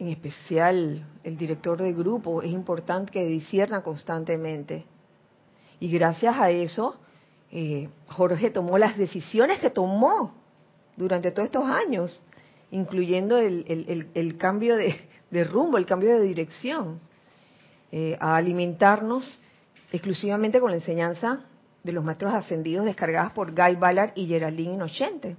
[0.00, 4.86] en especial el director de grupo es importante que discierna constantemente.
[5.78, 6.96] Y gracias a eso,
[7.52, 10.34] eh, Jorge tomó las decisiones que tomó
[10.96, 12.24] durante todos estos años,
[12.70, 16.98] incluyendo el, cambio de, rumbo, el cambio de dirección,
[17.92, 19.38] eh, a alimentarnos
[19.92, 21.44] exclusivamente con la enseñanza
[21.82, 25.36] de los maestros ascendidos descargadas por Guy Ballard y Geraldine Inocente.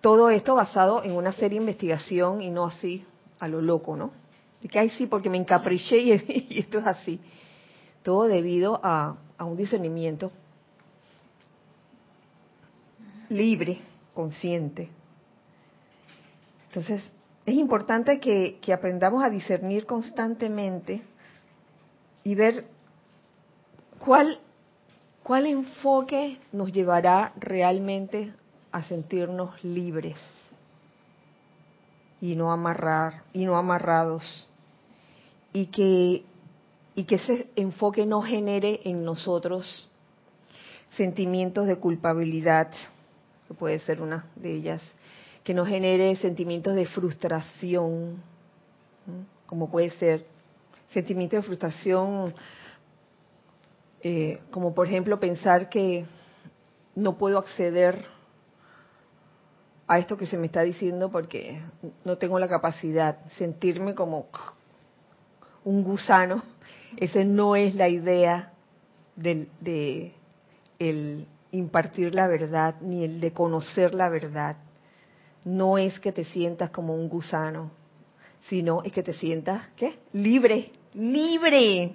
[0.00, 3.04] Todo esto basado en una serie de investigación y no así
[3.40, 4.12] a lo loco, ¿no?
[4.62, 5.98] Y que ahí sí, porque me encapriché
[6.48, 7.20] y, esto es así.
[8.02, 10.32] Todo debido a, un discernimiento
[13.28, 13.78] libre,
[14.14, 14.88] consciente.
[16.68, 17.02] Entonces,
[17.44, 21.02] es importante que, que, aprendamos a discernir constantemente
[22.22, 22.66] y ver
[23.98, 24.38] cuál,
[25.22, 28.32] cuál enfoque nos llevará realmente
[28.72, 30.16] a sentirnos libres
[32.20, 34.48] y no amarrar y no amarrados.
[35.52, 36.24] Y que
[36.96, 39.88] y que ese enfoque no genere en nosotros
[40.96, 42.70] sentimientos de culpabilidad
[43.46, 44.82] que puede ser una de ellas
[45.44, 48.22] que no genere sentimientos de frustración
[49.44, 50.26] como puede ser
[50.90, 52.34] sentimientos de frustración
[54.02, 56.06] eh, como por ejemplo pensar que
[56.94, 58.06] no puedo acceder
[59.88, 61.60] a esto que se me está diciendo porque
[62.04, 64.26] no tengo la capacidad, sentirme como
[65.64, 66.42] un gusano,
[66.96, 68.52] esa no es la idea
[69.14, 70.12] de, de
[70.78, 74.56] el impartir la verdad ni el de conocer la verdad.
[75.44, 77.70] No es que te sientas como un gusano,
[78.48, 79.98] sino es que te sientas, ¿qué?
[80.12, 81.94] Libre, libre.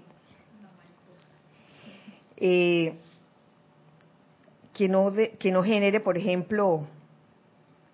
[2.37, 2.95] Eh,
[4.73, 6.87] que, no que no genere, por ejemplo,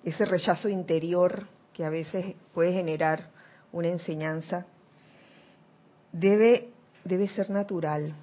[0.04, 3.30] ese rechazo interior que a veces puede generar
[3.72, 4.66] una enseñanza,
[6.12, 6.70] debe,
[7.04, 8.14] debe ser natural.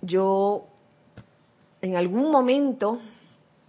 [0.00, 0.66] Yo,
[1.82, 3.00] en algún momento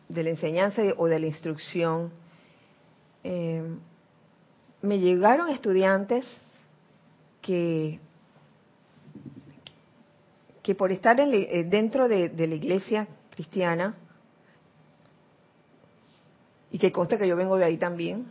[0.07, 2.11] de la enseñanza o de la instrucción,
[3.23, 3.63] eh,
[4.81, 6.25] me llegaron estudiantes
[7.41, 7.99] que,
[10.63, 13.95] que por estar eh, dentro de la iglesia cristiana,
[16.71, 18.27] y que consta que yo vengo de ahí también,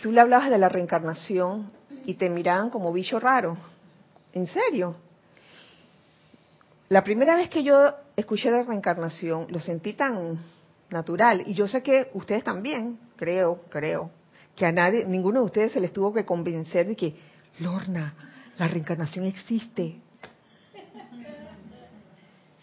[0.00, 1.70] tú le hablabas de la reencarnación
[2.04, 3.56] y te miraban como bicho raro.
[4.32, 4.96] ¿En serio?
[6.88, 10.38] La primera vez que yo escuché de reencarnación lo sentí tan
[10.90, 14.10] natural y yo sé que ustedes también, creo, creo,
[14.56, 17.14] que a nadie, ninguno de ustedes se les tuvo que convencer de que,
[17.60, 18.14] Lorna,
[18.58, 20.00] la reencarnación existe.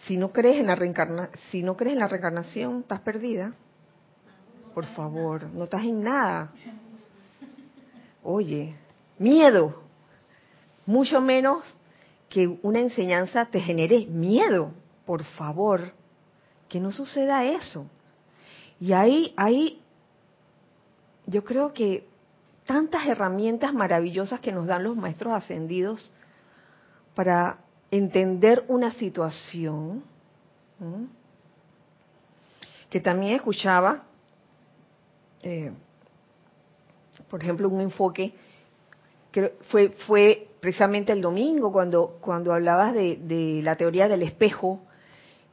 [0.05, 3.53] Si no crees en la reencarna, si no crees en la reencarnación, estás perdida.
[4.73, 6.51] Por favor, no estás en nada.
[8.23, 8.75] Oye,
[9.17, 9.83] miedo.
[10.85, 11.63] Mucho menos
[12.29, 14.71] que una enseñanza te genere miedo.
[15.05, 15.93] Por favor,
[16.69, 17.87] que no suceda eso.
[18.79, 19.81] Y ahí, ahí,
[21.25, 22.07] yo creo que
[22.65, 26.13] tantas herramientas maravillosas que nos dan los maestros ascendidos
[27.15, 27.57] para
[27.91, 30.03] entender una situación,
[32.89, 34.03] que también escuchaba,
[35.41, 35.71] eh,
[37.29, 38.33] por ejemplo, un enfoque
[39.31, 44.81] que fue, fue precisamente el domingo cuando, cuando hablabas de, de la teoría del espejo,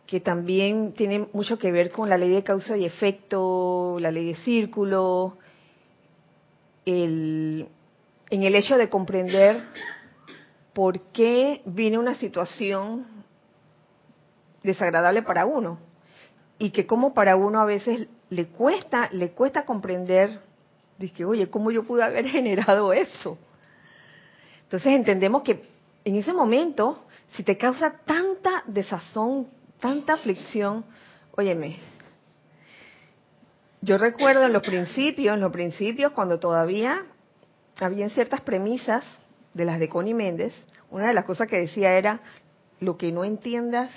[0.07, 4.27] que también tiene mucho que ver con la ley de causa y efecto, la ley
[4.27, 5.39] de círculo,
[6.85, 7.69] el,
[8.31, 9.63] en el hecho de comprender
[10.73, 13.07] por qué viene una situación
[14.63, 15.79] desagradable para uno
[16.59, 20.41] y que como para uno a veces le cuesta le cuesta comprender
[21.11, 23.39] que oye cómo yo pude haber generado eso
[24.65, 25.69] entonces entendemos que
[26.05, 29.49] en ese momento si te causa tanta desazón
[29.81, 30.85] tanta aflicción
[31.37, 31.77] óyeme
[33.81, 37.05] yo recuerdo en los principios en los principios cuando todavía
[37.81, 39.03] habían ciertas premisas
[39.55, 40.55] de las de Connie Méndez
[40.91, 42.21] una de las cosas que decía era
[42.81, 43.91] lo que no entiendas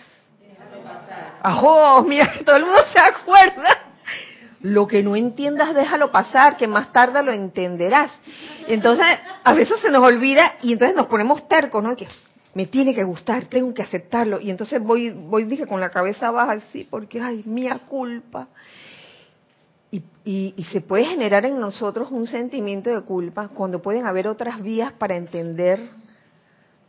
[1.41, 2.03] ¡Ajo!
[2.03, 3.77] Mira que todo el mundo se acuerda.
[4.61, 8.11] Lo que no entiendas, déjalo pasar, que más tarde lo entenderás.
[8.67, 9.05] Entonces,
[9.43, 11.95] a veces se nos olvida y entonces nos ponemos tercos, ¿no?
[11.95, 12.07] Que
[12.55, 14.41] me tiene que gustar, tengo que aceptarlo.
[14.41, 18.47] Y entonces voy, voy dije, con la cabeza baja así, porque, ay, mía culpa.
[19.91, 24.61] Y, y, se puede generar en nosotros un sentimiento de culpa cuando pueden haber otras
[24.61, 25.79] vías para entender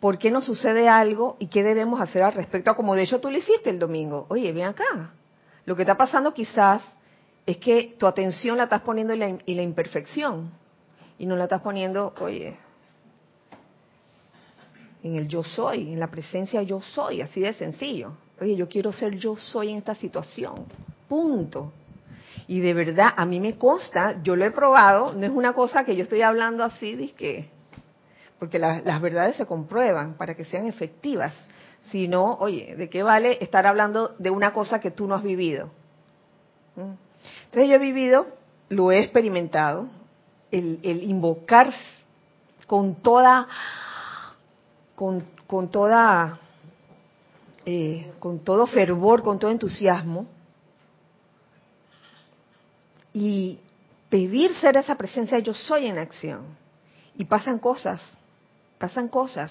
[0.01, 3.31] por qué nos sucede algo y qué debemos hacer al respecto, como de hecho tú
[3.31, 4.27] lo hiciste el domingo.
[4.29, 5.13] Oye, ven acá.
[5.67, 6.83] Lo que está pasando quizás
[7.45, 10.51] es que tu atención la estás poniendo en la, imperfección
[11.19, 12.57] y no la estás poniendo, oye,
[15.03, 18.13] en el yo soy, en la presencia yo soy, así de sencillo.
[18.41, 20.67] Oye, yo quiero ser yo soy en esta situación.
[21.09, 21.73] Punto.
[22.49, 25.85] Y de verdad, a mí me consta, yo lo he probado, no es una cosa
[25.85, 27.57] que yo estoy hablando así, de que
[28.39, 31.33] porque las verdades se comprueban para que sean efectivas.
[31.91, 35.23] Si no, oye, ¿de qué vale estar hablando de una cosa que tú no has
[35.23, 35.71] vivido?
[36.75, 36.93] ¿Mm?
[37.45, 38.27] Entonces yo he vivido,
[38.69, 39.89] lo he experimentado,
[40.51, 41.73] el, invocar
[42.67, 43.49] con toda,
[44.95, 46.39] con, con toda,
[47.65, 50.27] eh, con todo fervor, con todo entusiasmo,
[53.17, 53.59] y
[54.11, 56.45] pedir ser esa presencia, yo soy en acción.
[57.17, 58.03] Y pasan cosas,
[58.77, 59.51] pasan cosas.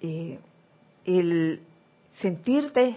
[0.00, 0.38] Eh,
[1.04, 1.60] el
[2.22, 2.96] sentirte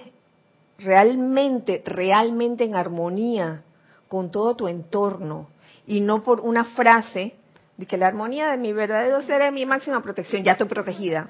[0.77, 3.63] realmente, realmente en armonía
[4.07, 5.49] con todo tu entorno
[5.85, 7.35] y no por una frase
[7.75, 11.27] de que la armonía de mi verdadero ser es mi máxima protección, ya estoy protegida.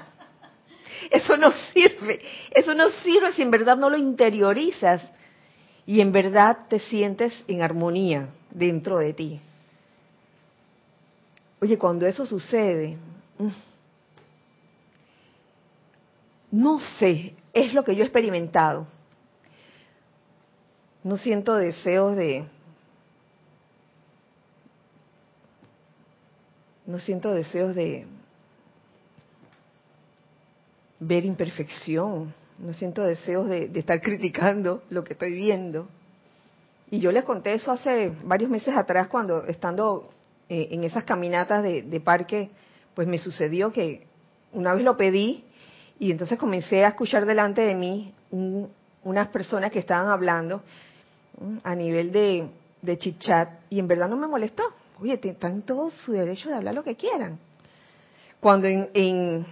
[1.10, 2.22] Eso no sirve,
[2.52, 5.02] eso no sirve si en verdad no lo interiorizas
[5.90, 9.42] y en verdad te sientes en armonía dentro de ti.
[11.60, 12.96] Oye, cuando eso sucede,
[13.40, 13.48] mm,
[16.52, 18.86] no sé, es lo que yo he experimentado.
[21.04, 22.46] No siento deseos de...
[26.86, 28.06] No siento deseos de
[31.00, 35.88] ver imperfección, no siento deseos de, estar criticando lo que estoy viendo.
[36.92, 40.10] Y yo les conté eso hace varios meses atrás cuando estando
[40.50, 42.50] eh, en esas caminatas de, de, parque,
[42.96, 44.08] pues me sucedió que
[44.54, 45.44] una vez lo pedí
[46.00, 48.14] y entonces comencé a escuchar delante de mí
[49.04, 50.64] unas personas que estaban hablando
[51.64, 52.48] a nivel de,
[52.82, 54.64] de chit-chat y en verdad no me molestó.
[55.02, 57.40] Oye, están todo su derecho de hablar lo que quieran.
[58.40, 59.46] Cuando en,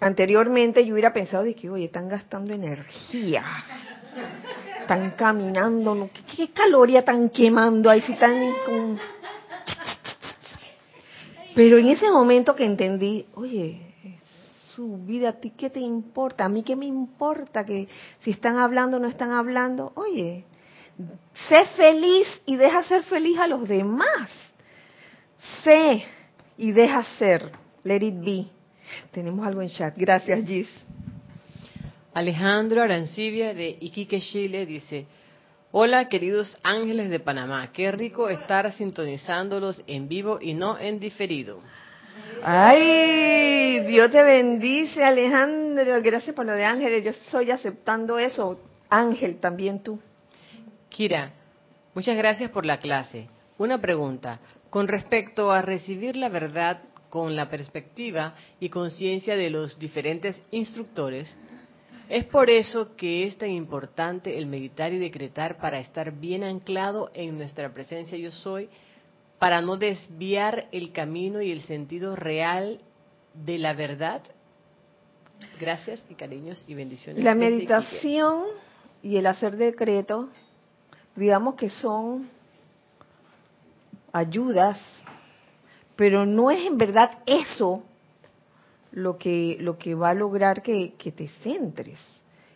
[0.00, 3.44] anteriormente yo hubiera pensado de que, oye, están gastando energía,
[4.80, 8.98] están caminando, ¿qué, caloría están quemando ahí si están con...
[11.54, 13.90] Pero en ese momento que entendí, oye,
[14.74, 16.44] su vida, ¿a ti qué te importa?
[16.44, 17.88] ¿A mí qué me importa que
[18.20, 19.92] si están hablando o no están hablando?
[19.96, 20.44] Oye,
[21.48, 24.30] sé feliz y deja ser feliz a los demás.
[25.64, 26.04] Sé
[26.56, 27.52] y deja ser.
[27.82, 28.59] Let it be.
[29.10, 29.94] Tenemos algo en chat.
[29.96, 30.68] Gracias, Gis.
[32.12, 35.06] Alejandro Arancibia de Iquique, Chile dice,
[35.72, 41.60] Hola queridos ángeles de Panamá, qué rico estar sintonizándolos en vivo y no en diferido.
[42.42, 46.02] Ay, Dios te bendice, Alejandro.
[46.02, 47.04] Gracias por lo de ángeles.
[47.04, 48.58] Yo estoy aceptando eso.
[48.88, 50.00] Ángel, también tú.
[50.88, 51.30] Kira,
[51.94, 53.28] muchas gracias por la clase.
[53.58, 54.40] Una pregunta.
[54.70, 56.80] Con respecto a recibir la verdad
[57.10, 61.36] con la perspectiva y conciencia de los diferentes instructores,
[62.08, 67.10] es por eso que es tan importante el meditar y decretar para estar bien anclado
[67.14, 68.68] en nuestra presencia yo soy
[69.38, 72.80] para no desviar el camino y el sentido real
[73.34, 74.22] de la verdad?
[75.58, 77.24] Gracias y cariños y bendiciones.
[77.24, 78.44] La meditación
[79.02, 80.28] y el hacer decreto,
[81.16, 82.28] digamos que son
[84.12, 84.78] ayudas,
[86.00, 87.84] pero no es en verdad eso
[88.90, 91.98] lo que, lo que va a lograr que, que te centres.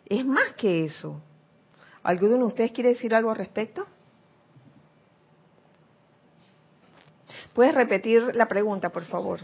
[0.07, 1.21] Es más que eso.
[2.03, 3.87] ¿Alguno de ustedes quiere decir algo al respecto?
[7.53, 9.41] ¿Puedes repetir la pregunta, por favor?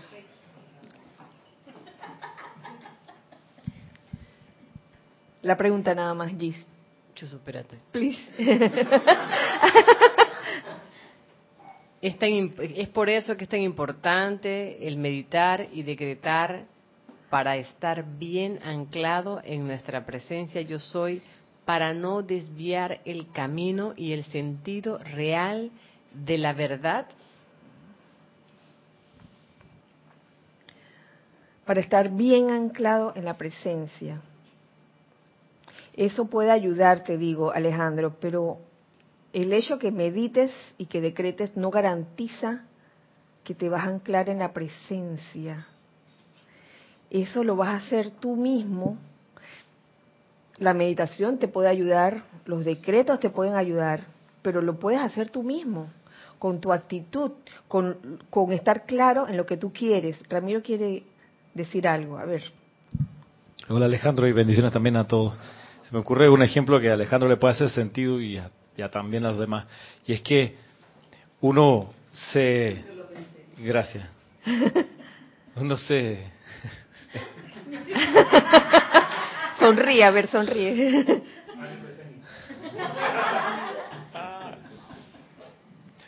[5.42, 6.56] La pregunta nada más, Gis.
[7.16, 7.76] Yo espérate.
[7.92, 8.18] Please.
[12.02, 16.64] es, por eso que es tan importante el meditar y decretar
[17.28, 21.22] para estar bien anclado en nuestra presencia yo soy,
[21.64, 25.70] para no desviar el camino y el sentido real
[26.12, 27.06] de la verdad?
[31.64, 34.20] Para estar bien anclado en la presencia.
[35.92, 38.58] Eso puede ayudarte, digo, Alejandro, pero
[39.32, 42.64] el hecho que medites y que decretes no garantiza
[43.44, 45.66] que te vas a anclar en la presencia.
[47.10, 48.98] Eso lo vas a hacer tú mismo.
[50.58, 54.04] La meditación te puede ayudar, los decretos te pueden ayudar,
[54.42, 55.88] pero lo puedes hacer tú mismo,
[56.38, 57.32] con tu actitud,
[57.66, 57.96] con,
[58.52, 60.20] estar claro en lo que tú quieres.
[60.28, 61.04] Ramiro quiere
[61.54, 62.42] decir algo, a ver.
[63.68, 65.38] Hola Alejandro y bendiciones también a todos.
[65.82, 68.50] Se me ocurre un ejemplo que a Alejandro le puede hacer sentido y a,
[68.90, 69.66] también a los demás.
[70.06, 70.56] Y es que
[71.40, 71.92] uno
[72.32, 72.84] se...
[73.58, 74.08] Gracias.
[75.56, 76.24] Uno se
[79.58, 81.22] sonríe, a ver, sonríe.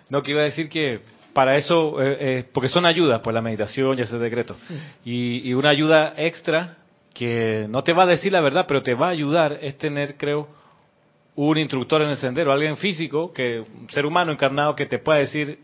[0.09, 1.01] No, que iba a decir que
[1.33, 4.55] para eso, eh, eh, porque son ayudas, pues la meditación y ese decreto.
[5.07, 6.77] Y, y, una ayuda extra
[7.15, 10.19] que no te va a decir la verdad, pero te va a ayudar es tener,
[10.19, 10.49] creo,
[11.35, 15.21] un instructor en el sendero, alguien físico, que un ser humano encarnado que te pueda
[15.21, 15.61] decir,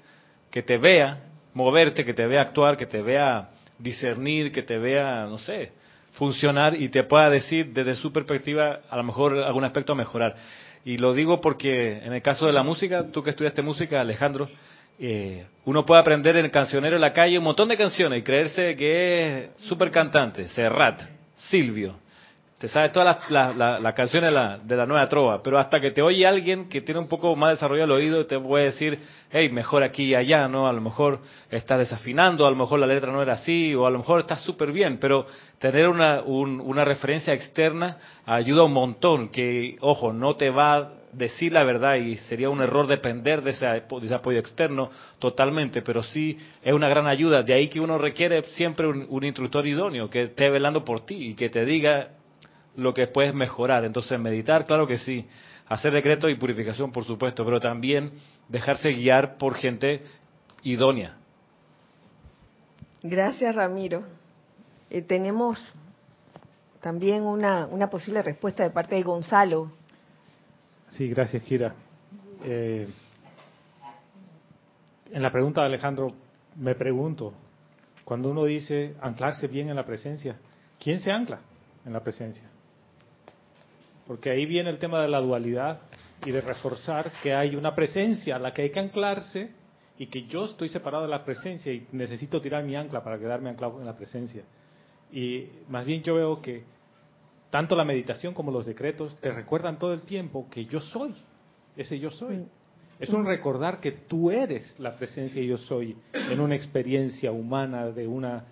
[0.50, 5.26] que te vea moverte, que te vea actuar, que te vea discernir, que te vea,
[5.26, 5.72] no sé,
[6.12, 10.34] funcionar y te pueda decir desde su perspectiva a lo mejor algún aspecto a mejorar.
[10.84, 14.48] Y lo digo porque en el caso de la música, tú que estudiaste música, Alejandro,
[14.98, 18.22] eh, uno puede aprender en el cancionero en la calle un montón de canciones y
[18.22, 21.02] creerse que es súper cantante, Serrat,
[21.36, 21.96] Silvio,
[22.58, 26.02] te sabes todas las, canciones de la, de la, nueva trova, pero hasta que te
[26.02, 28.98] oye alguien que tiene un poco más desarrollado el oído, te puede decir,
[29.30, 30.66] hey, mejor aquí y allá, ¿no?
[30.66, 33.90] A lo mejor estás desafinando, a lo mejor la letra no era así, o a
[33.90, 35.24] lo mejor estás súper bien, pero
[35.58, 41.52] tener una, una referencia externa ayuda un montón, que, ojo, no te va a decir
[41.52, 44.90] la verdad y sería un error depender de ese, de ese apoyo externo
[45.20, 47.44] totalmente, pero sí es una gran ayuda.
[47.44, 51.28] De ahí que uno requiere siempre un, un instructor idóneo que esté velando por ti
[51.28, 52.08] y que te diga
[52.78, 53.84] lo que puedes mejorar.
[53.84, 55.26] Entonces, meditar, claro que sí.
[55.66, 58.12] Hacer decreto y purificación, por supuesto, pero también
[58.48, 60.02] dejarse guiar por gente
[60.62, 61.16] idónea.
[63.02, 64.04] Gracias, Ramiro.
[64.90, 65.58] Eh, tenemos
[66.80, 69.72] también una, una posible respuesta de parte de Gonzalo.
[70.90, 71.74] Sí, gracias, Kira.
[72.44, 72.86] Eh,
[75.10, 76.14] en la pregunta de Alejandro,
[76.56, 77.34] me pregunto,
[78.04, 80.38] cuando uno dice anclarse bien en la presencia,
[80.78, 81.40] ¿quién se ancla
[81.84, 82.44] en la presencia?
[84.08, 85.82] Porque ahí viene el tema de la dualidad
[86.24, 89.50] y de reforzar que hay una presencia a la que hay que anclarse
[89.98, 93.50] y que yo estoy separado de la presencia y necesito tirar mi ancla para quedarme
[93.50, 94.44] anclado en la presencia.
[95.12, 96.64] Y más bien yo veo que
[97.50, 101.14] tanto la meditación como los decretos te recuerdan todo el tiempo que yo soy,
[101.76, 102.46] ese yo soy.
[102.98, 107.90] Es un recordar que tú eres la presencia y yo soy en una experiencia humana
[107.90, 108.42] de una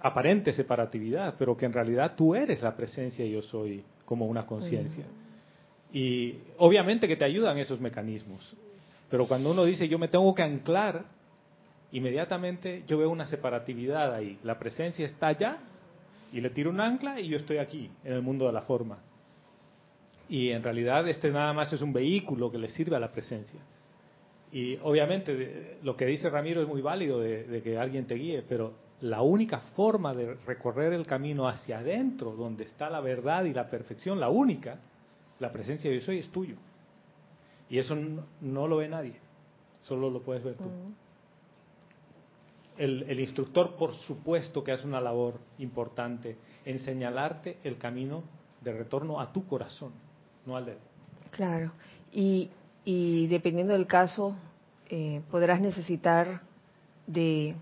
[0.00, 3.82] aparente separatividad, pero que en realidad tú eres la presencia y yo soy
[4.12, 5.06] como una conciencia.
[5.90, 8.54] Y obviamente que te ayudan esos mecanismos,
[9.08, 11.06] pero cuando uno dice yo me tengo que anclar,
[11.92, 14.38] inmediatamente yo veo una separatividad ahí.
[14.42, 15.60] La presencia está allá
[16.30, 18.98] y le tiro un ancla y yo estoy aquí, en el mundo de la forma.
[20.28, 23.60] Y en realidad este nada más es un vehículo que le sirve a la presencia.
[24.52, 28.42] Y obviamente lo que dice Ramiro es muy válido de, de que alguien te guíe,
[28.46, 33.52] pero la única forma de recorrer el camino hacia adentro, donde está la verdad y
[33.52, 34.78] la perfección, la única,
[35.40, 36.54] la presencia de Dios soy, es tuyo.
[37.68, 37.96] Y eso
[38.40, 39.16] no, lo ve nadie,
[39.82, 40.70] solo lo puedes ver tú.
[42.78, 48.22] el, el, instructor, por supuesto, que hace una labor importante en señalarte el camino
[48.60, 49.92] de retorno a tu corazón,
[50.46, 50.78] no al de él.
[51.32, 51.72] Claro,
[52.12, 52.50] y,
[52.84, 54.36] y dependiendo del caso,
[54.88, 56.42] eh, podrás necesitar
[57.06, 57.56] de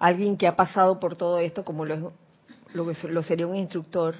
[0.00, 2.12] alguien que ha pasado por todo esto, como lo,
[2.72, 4.16] lo, sería un instructor,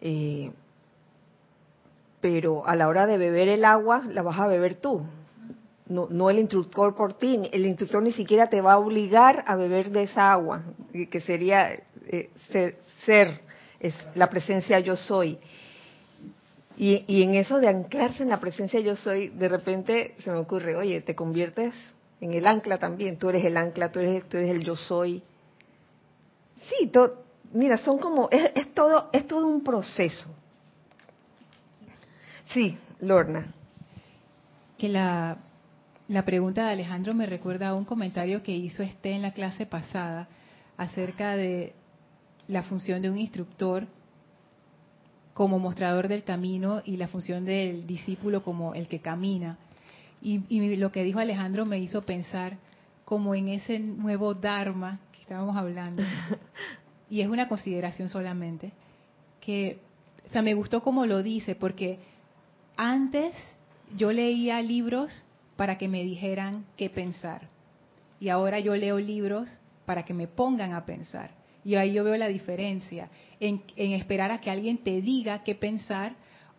[0.00, 0.50] eh,
[2.20, 5.02] pero a la hora de beber el agua, la vas a beber tú,
[5.88, 9.56] no, no el instructor por ti, el instructor ni siquiera te va a obligar a
[9.56, 11.72] beber de esa agua, que sería
[12.06, 12.30] eh,
[13.04, 13.40] ser,
[13.80, 15.38] es la presencia yo soy.
[16.76, 20.38] Y, y, en eso de anclarse en la presencia yo soy, de repente se me
[20.38, 21.74] ocurre, oye, te conviertes
[22.22, 23.18] en el ancla también.
[23.18, 25.22] Tú eres el ancla, tú eres, tú eres el yo soy.
[26.68, 26.90] Sí,
[27.52, 30.28] mira, son como, es, todo, es todo un proceso.
[32.54, 33.52] Sí, Lorna.
[34.78, 35.36] Que la,
[36.06, 39.66] la pregunta de Alejandro me recuerda a un comentario que hizo este en la clase
[39.66, 40.28] pasada
[40.76, 41.74] acerca de
[42.46, 43.88] la función de un instructor
[45.34, 49.58] como mostrador del camino y la función del discípulo como el que camina.
[50.22, 52.58] Y, y, lo que dijo Alejandro me hizo pensar
[53.04, 56.02] como en ese nuevo Dharma que estábamos hablando.
[57.10, 58.72] Y es una consideración solamente,
[59.38, 59.80] que
[60.26, 61.98] o sea, me gustó como lo dice, porque
[62.74, 63.36] antes
[63.94, 65.24] yo leía libros
[65.56, 67.48] para que me dijeran qué pensar.
[68.18, 71.32] Y ahora yo leo libros para que me pongan a pensar.
[71.64, 73.10] Y ahí yo veo la diferencia
[73.40, 76.14] en, esperar a que alguien te diga qué pensar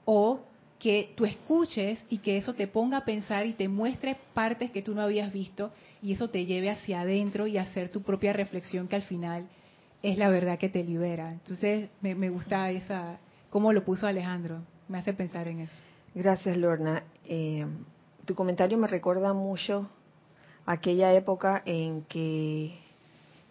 [0.05, 0.41] o
[0.83, 4.81] que tú escuches y que eso te ponga a pensar y te muestre partes que
[4.81, 5.71] tú no habías visto
[6.01, 9.47] y eso te lleve hacia adentro y hacer tu propia reflexión que al final
[10.01, 11.29] es la verdad que te libera.
[11.29, 13.17] Entonces me, gusta esa,
[13.49, 14.59] cómo lo puso Alejandro,
[14.89, 15.81] me hace pensar en eso.
[16.13, 17.03] Gracias Lorna.
[17.23, 17.65] Eh,
[18.25, 19.89] tu comentario me recuerda mucho
[20.65, 22.77] aquella época en que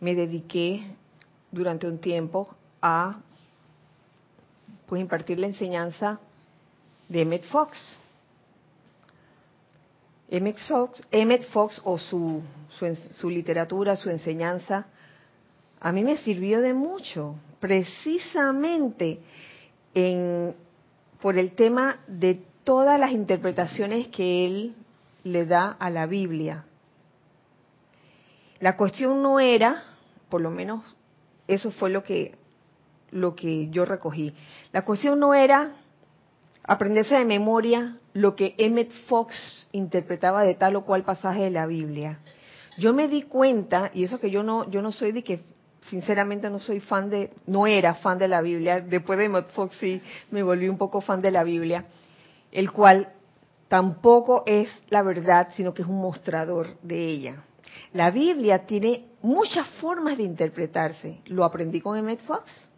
[0.01, 0.83] me dediqué
[1.51, 3.21] durante un tiempo a
[4.85, 6.21] pues impartir la enseñanza
[7.13, 7.99] de Emmett Fox.
[10.31, 12.41] Emmett Fox, Emmett Fox o su,
[13.11, 14.87] su, literatura, su enseñanza,
[15.79, 19.21] a mí me sirvió de mucho, precisamente
[19.93, 20.55] en,
[21.21, 24.75] por el tema de todas las interpretaciones que él
[25.23, 26.65] le da a la Biblia.
[28.59, 29.83] La cuestión no era,
[30.31, 30.83] por lo menos
[31.47, 32.37] eso fue lo que,
[33.11, 34.33] lo que yo recogí.
[34.73, 35.82] La cuestión no era
[36.65, 41.67] aprenderse de memoria lo que Emmett Fox interpretaba de tal o cual pasaje de la
[41.67, 42.19] Biblia.
[42.79, 45.43] Yo me di cuenta, y eso que yo no, yo no soy de que,
[45.89, 49.77] sinceramente no soy fan de, no era fan de la Biblia, después de Emmett Fox
[49.79, 50.01] sí
[50.31, 51.87] me volví un poco fan de la Biblia,
[52.51, 53.09] el cual
[53.69, 57.45] tampoco es la verdad, sino que es un mostrador de ella.
[57.93, 61.21] La Biblia tiene muchas formas de interpretarse.
[61.27, 62.71] Lo aprendí con Emmett Fox.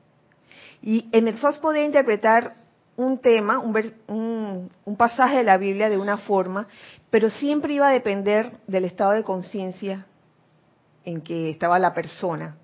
[0.82, 2.63] Y Emmett Fox podía interpretar
[2.96, 6.68] un tema, un, un, pasaje de la Biblia de una forma,
[7.10, 10.06] pero siempre iba a depender del estado de conciencia
[11.04, 12.56] en que estaba la persona.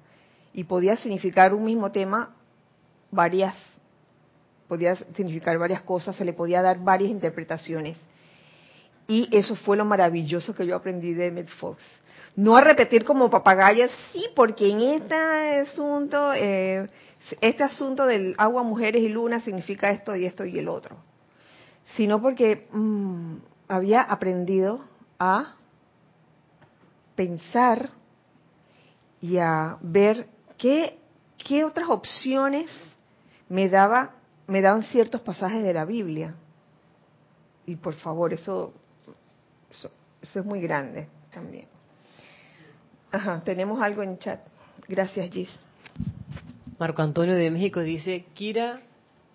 [0.52, 2.34] Y podía significar un mismo tema
[3.10, 3.54] varias,
[4.68, 7.98] podía significar varias cosas, se le podía dar varias interpretaciones.
[9.06, 11.82] Y eso fue lo maravilloso que yo aprendí de Emmett Fox
[12.36, 16.88] no a repetir como papagayas, sí, porque en este asunto, eh,
[17.40, 20.96] este asunto del agua, mujeres y luna significa esto y esto y el otro,
[21.96, 23.36] sino porque mm,
[23.68, 24.80] había aprendido
[25.18, 25.56] a
[27.14, 27.90] pensar
[29.20, 30.26] y a ver
[30.56, 30.98] qué,
[31.36, 32.70] qué otras opciones
[33.48, 34.12] me daba
[34.50, 36.34] me daban ciertos pasajes de la Biblia.
[37.66, 38.72] Y por favor, eso,
[39.70, 41.68] eso, eso es muy grande también.
[43.12, 44.40] Ajá, tenemos algo en chat.
[44.88, 45.50] Gracias, Gis.
[46.78, 48.80] Marco Antonio de México dice, Kira,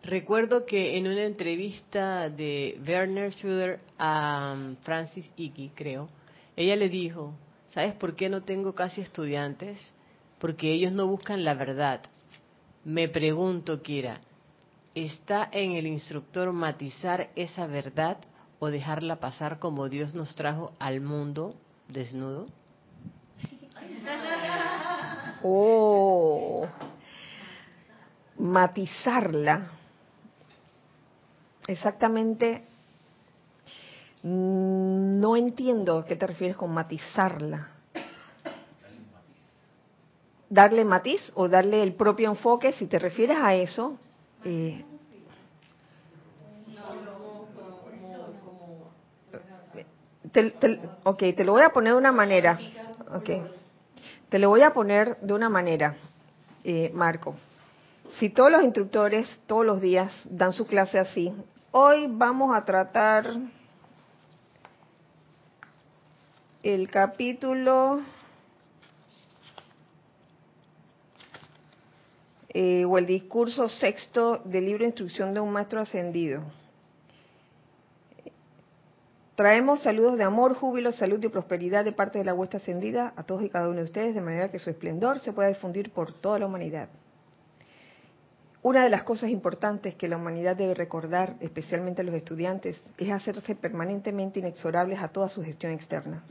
[0.04, 6.10] recuerdo que en una entrevista de Werner Schuder a um, Francis Icky, creo,
[6.56, 7.34] ella le dijo,
[7.68, 9.94] ¿sabes por qué no tengo casi estudiantes?
[10.40, 12.02] Porque ellos no buscan la verdad.
[12.86, 14.22] Me pregunto, Kira,
[14.96, 18.18] ¿está en el instructor matizar esa verdad
[18.60, 21.56] o dejarla pasar como Dios nos trajo al mundo
[21.90, 22.48] desnudo?
[25.44, 26.68] Oh,
[28.40, 29.68] matizarla.
[31.68, 32.64] Exactamente,
[34.24, 37.70] no entiendo a qué te refieres con matizarla.
[40.50, 43.98] Darle matiz o darle el propio enfoque, si te refieres a eso.
[44.44, 44.84] Eh,
[51.04, 52.60] ok, te lo voy a poner de una manera.
[53.12, 53.44] Okay.
[54.36, 55.96] Te lo voy a poner de una manera,
[56.66, 57.38] eh, Marco.
[58.20, 61.34] Si todos los instructores todos los días dan su clase así,
[61.72, 63.30] hoy vamos a tratar
[66.64, 68.02] el capítulo
[72.50, 76.44] eh, o el discurso sexto del libro Instrucción de un Maestro Ascendido.
[79.36, 83.24] Traemos saludos de amor, júbilo, salud y prosperidad de parte de la huesta ascendida a
[83.24, 86.14] todos y cada uno de ustedes, de manera que su esplendor se pueda difundir por
[86.14, 86.88] toda la humanidad.
[88.62, 93.56] Una de las cosas importantes que la humanidad debe recordar, especialmente los estudiantes, es hacerse
[93.56, 96.24] permanentemente inexorables a toda su gestión externa.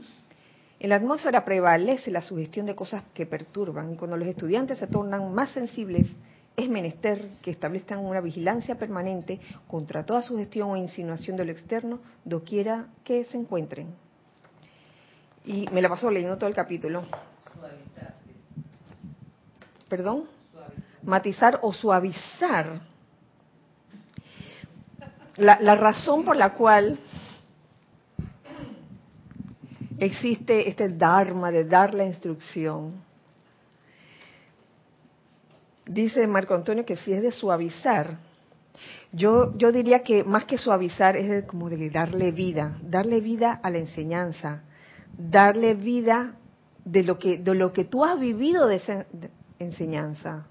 [0.79, 4.87] En la atmósfera prevalece la sugestión de cosas que perturban y cuando los estudiantes se
[4.87, 6.07] tornan más sensibles
[6.55, 11.99] es menester que establezcan una vigilancia permanente contra toda sugestión o insinuación de lo externo,
[12.23, 13.93] doquiera que se encuentren.
[15.43, 17.03] Y me la pasó leyendo todo el capítulo.
[19.89, 20.25] ¿Perdón?
[21.03, 22.81] Matizar o suavizar.
[25.35, 26.97] La, la razón por la cual
[29.99, 33.03] existe este dharma de dar la instrucción.
[35.85, 38.17] Dice Marco Antonio que si es de suavizar,
[39.11, 43.69] yo, yo diría que más que suavizar es como de darle vida, darle vida a
[43.69, 44.63] la enseñanza,
[45.17, 46.35] darle vida
[46.83, 49.05] de lo que, de lo que tú has vivido de esa
[49.59, 50.47] enseñanza,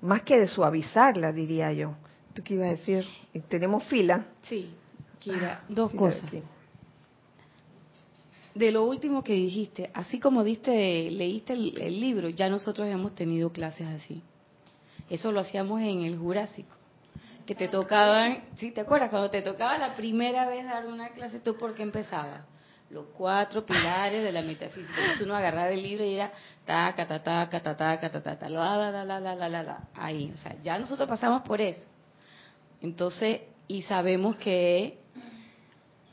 [0.00, 1.94] más que de suavizarla, diría yo.
[2.34, 3.04] ¿Tú qué ibas a decir?
[3.48, 4.24] Tenemos fila.
[4.42, 4.74] Sí,
[5.18, 6.28] Kira, dos cosas
[8.54, 13.50] de lo último que dijiste, así como diste, leíste el, libro, ya nosotros hemos tenido
[13.50, 14.22] clases así.
[15.08, 16.76] Eso lo hacíamos en el Jurásico.
[17.46, 19.10] Que te tocaban, ¿sí te acuerdas?
[19.10, 22.42] Cuando te tocaba la primera vez dar una clase, ¿tú por qué empezabas?
[22.90, 24.94] Los cuatro pilares de la metafísica.
[24.96, 26.30] Entonces uno agarraba el libro y era
[26.64, 29.62] ta, ta, ta, ta, ta, ta, ta, ta, ta, la, la, la, la, la, la,
[29.62, 29.88] la.
[29.94, 31.88] Ahí, o sea, ya nosotros pasamos por eso.
[32.80, 34.98] Entonces, y sabemos que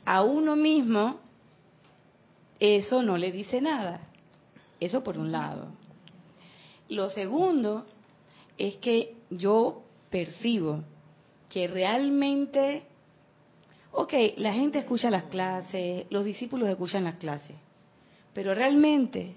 [0.04, 1.20] a uno mismo
[2.60, 4.00] eso no le dice nada.
[4.78, 5.68] Eso por un lado.
[6.88, 7.86] Lo segundo
[8.58, 10.84] es que yo percibo
[11.48, 12.82] que realmente,
[13.92, 17.56] ok, la gente escucha las clases, los discípulos escuchan las clases,
[18.32, 19.34] pero realmente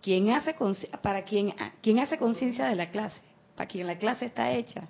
[0.00, 0.54] quien hace
[1.02, 3.20] para quien, quien hace conciencia de la clase,
[3.56, 4.88] para quien la clase está hecha,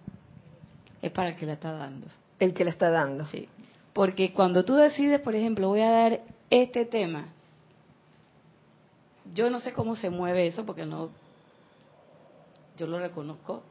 [1.01, 2.07] es para el que la está dando.
[2.39, 3.27] El que la está dando.
[3.27, 3.49] Sí.
[3.93, 7.29] Porque cuando tú decides, por ejemplo, voy a dar este tema,
[9.35, 11.11] yo no sé cómo se mueve eso porque no,
[12.77, 13.62] yo lo reconozco,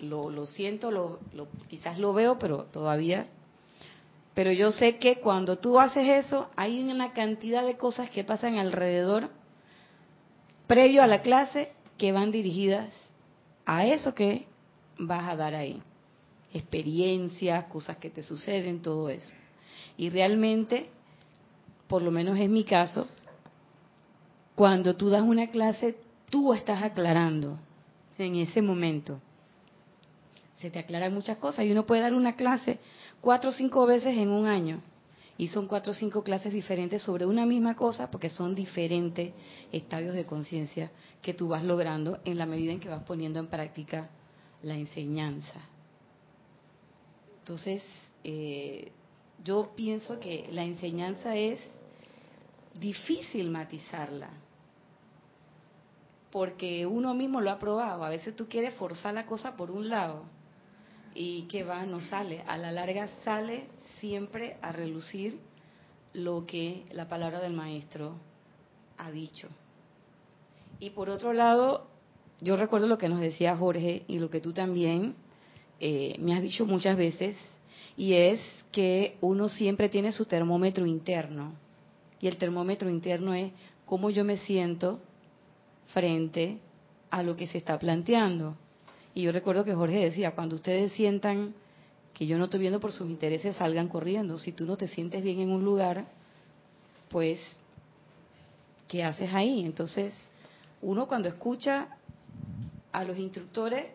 [0.00, 1.18] lo, lo siento, lo,
[1.68, 3.26] quizás lo veo, pero todavía.
[4.34, 8.58] Pero yo sé que cuando tú haces eso, hay una cantidad de cosas que pasan
[8.58, 9.30] alrededor,
[10.66, 12.92] previo a la clase, que van dirigidas
[13.64, 14.46] a eso que
[14.98, 15.82] vas a dar ahí.
[16.52, 19.32] Experiencias, cosas que te suceden, todo eso.
[19.96, 20.90] Y realmente,
[21.88, 23.08] por lo menos en mi caso,
[24.56, 25.96] cuando tú das una clase,
[26.30, 27.58] tú estás aclarando
[28.18, 29.20] en ese momento.
[30.58, 32.78] Se te aclaran muchas cosas y uno puede dar una clase
[33.20, 34.80] cuatro o cinco veces en un año.
[35.36, 39.34] Y son cuatro o cinco clases diferentes sobre una misma cosa porque son diferentes
[39.70, 40.90] estadios de conciencia
[41.20, 44.08] que tú vas logrando en la medida en que vas poniendo en práctica
[44.62, 45.60] la enseñanza.
[47.40, 47.84] Entonces,
[48.24, 48.90] eh,
[49.44, 51.60] yo pienso que la enseñanza es
[52.80, 54.45] difícil matizarla
[56.36, 58.04] porque uno mismo lo ha probado.
[58.04, 60.24] A veces tú quieres forzar la cosa por un lado
[61.14, 62.42] y que va, no sale.
[62.46, 63.68] A la larga sale
[64.00, 65.40] siempre a relucir
[66.12, 68.16] lo que la palabra del maestro
[68.98, 69.48] ha dicho.
[70.78, 71.86] Y por otro lado,
[72.42, 75.14] yo recuerdo lo que nos decía Jorge y lo que tú también
[75.80, 77.34] eh, me has dicho muchas veces,
[77.96, 78.40] y es
[78.72, 81.54] que uno siempre tiene su termómetro interno.
[82.20, 83.52] Y el termómetro interno es
[83.86, 85.00] cómo yo me siento
[85.92, 86.58] frente
[87.10, 88.56] a lo que se está planteando.
[89.14, 91.54] Y yo recuerdo que Jorge decía, cuando ustedes sientan
[92.12, 94.38] que yo no estoy viendo por sus intereses, salgan corriendo.
[94.38, 96.06] Si tú no te sientes bien en un lugar,
[97.10, 97.40] pues,
[98.88, 99.64] ¿qué haces ahí?
[99.64, 100.14] Entonces,
[100.82, 101.88] uno cuando escucha
[102.92, 103.86] a los instructores,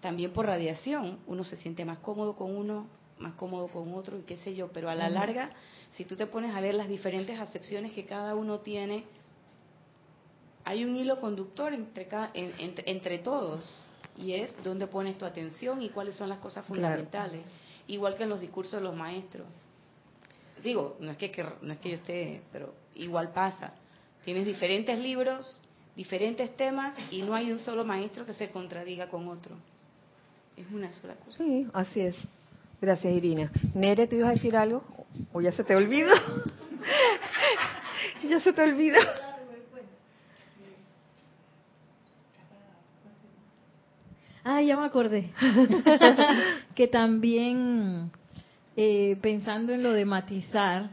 [0.00, 2.86] también por radiación, uno se siente más cómodo con uno,
[3.18, 5.50] más cómodo con otro y qué sé yo, pero a la larga,
[5.92, 9.04] si tú te pones a ver las diferentes acepciones que cada uno tiene
[10.68, 12.06] hay un hilo conductor entre,
[12.84, 13.88] entre, todos
[14.18, 17.40] y es dónde pones tu atención y cuáles son las cosas fundamentales,
[17.86, 19.46] igual que en los discursos de los maestros.
[20.62, 23.72] Digo, no es que, no es que yo esté, pero igual pasa.
[24.26, 25.58] Tienes diferentes libros,
[25.96, 29.56] diferentes temas y no hay un solo maestro que se contradiga con otro.
[30.54, 31.38] Es una sola cosa.
[31.38, 32.16] Sí, así es.
[32.78, 33.50] Gracias, Irina.
[33.72, 34.84] Nere, ¿tú ibas a decir algo?
[35.32, 36.12] ¿O ya se te olvidó?
[38.28, 38.98] ya se te olvidó.
[44.50, 45.30] Ah, ya me acordé.
[46.74, 48.10] que también,
[48.78, 50.88] eh, pensando en lo de matizar,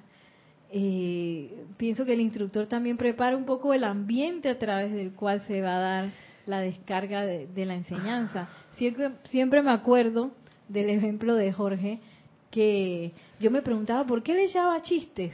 [0.69, 5.39] eh, pienso que el instructor también prepara un poco el ambiente a través del cual
[5.47, 6.09] se va a dar
[6.45, 8.49] la descarga de, la enseñanza.
[8.75, 10.31] Siempre, siempre me acuerdo
[10.67, 12.01] del ejemplo de Jorge,
[12.51, 15.31] que yo me preguntaba por qué le echaba chistes,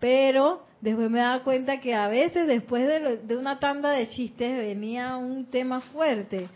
[0.00, 4.56] pero después me daba cuenta que a veces después de, de una tanda de chistes
[4.56, 6.48] venía un tema fuerte.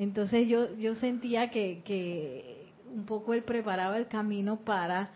[0.00, 5.10] Entonces yo, yo sentía que, que un poco él preparaba el camino para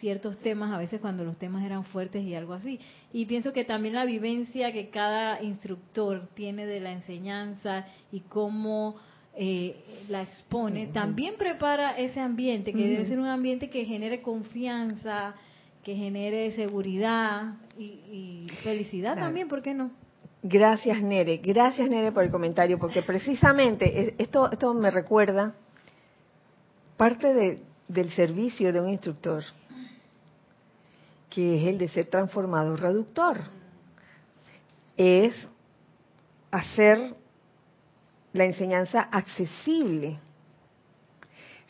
[0.00, 2.80] ciertos temas, a veces cuando los temas eran fuertes y algo así.
[3.12, 8.96] Y pienso que también la vivencia que cada instructor tiene de la enseñanza y cómo
[9.36, 9.76] eh,
[10.08, 15.36] la expone, también prepara ese ambiente, que debe ser un ambiente que genere confianza,
[15.84, 19.92] que genere seguridad y, felicidad también, ¿por qué no?
[20.42, 21.38] Gracias, Nere.
[21.38, 25.54] Gracias, Nere, por el comentario, porque precisamente esto, esto me recuerda
[26.96, 29.44] parte de, del servicio de un instructor
[31.30, 33.38] que es el de ser transformador reductor.
[34.96, 35.34] Es
[36.50, 37.14] hacer
[38.32, 40.18] la enseñanza accesible.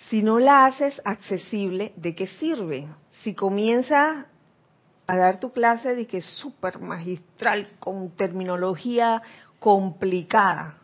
[0.09, 2.89] Si no la haces accesible, ¿de qué sirve?
[3.23, 4.27] Si comienzas
[5.09, 9.23] a dar tu clase de que súper magistral, con terminología
[9.59, 10.77] complicada,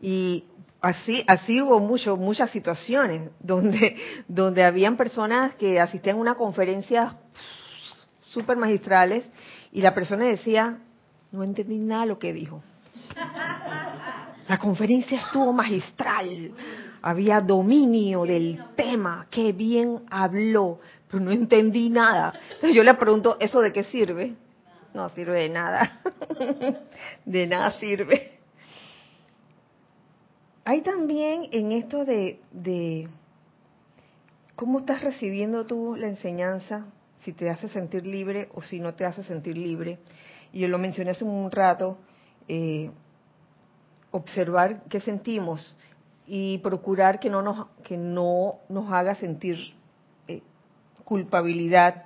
[0.00, 0.44] y
[0.80, 3.96] así así hubo mucho, muchas situaciones donde
[4.28, 7.16] donde habían personas que asistían a una conferencia
[8.28, 9.24] súper magistrales
[9.70, 10.78] y la persona decía
[11.30, 12.62] no entendí nada de lo que dijo
[14.48, 16.52] la conferencia estuvo magistral
[17.02, 20.78] había dominio del tema qué bien habló
[21.08, 22.32] pero no entendí nada.
[22.54, 24.34] Entonces yo le pregunto eso de qué sirve
[24.94, 26.00] no sirve de nada.
[27.24, 28.32] De nada sirve.
[30.64, 33.08] Hay también en esto de,
[34.54, 36.86] cómo estás recibiendo tú la enseñanza,
[37.24, 39.98] si te hace sentir libre o si no te hace sentir libre.
[40.52, 41.98] Y yo lo mencioné hace un rato,
[42.46, 42.90] eh,
[44.12, 45.76] observar qué sentimos
[46.26, 49.56] y procurar que no nos, que no nos haga sentir
[50.28, 50.42] eh,
[51.04, 52.04] culpabilidad,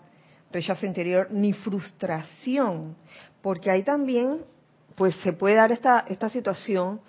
[0.53, 2.97] rechazo interior, ni frustración,
[3.43, 4.45] porque ahí también
[4.95, 7.01] pues se puede dar esta, esta situación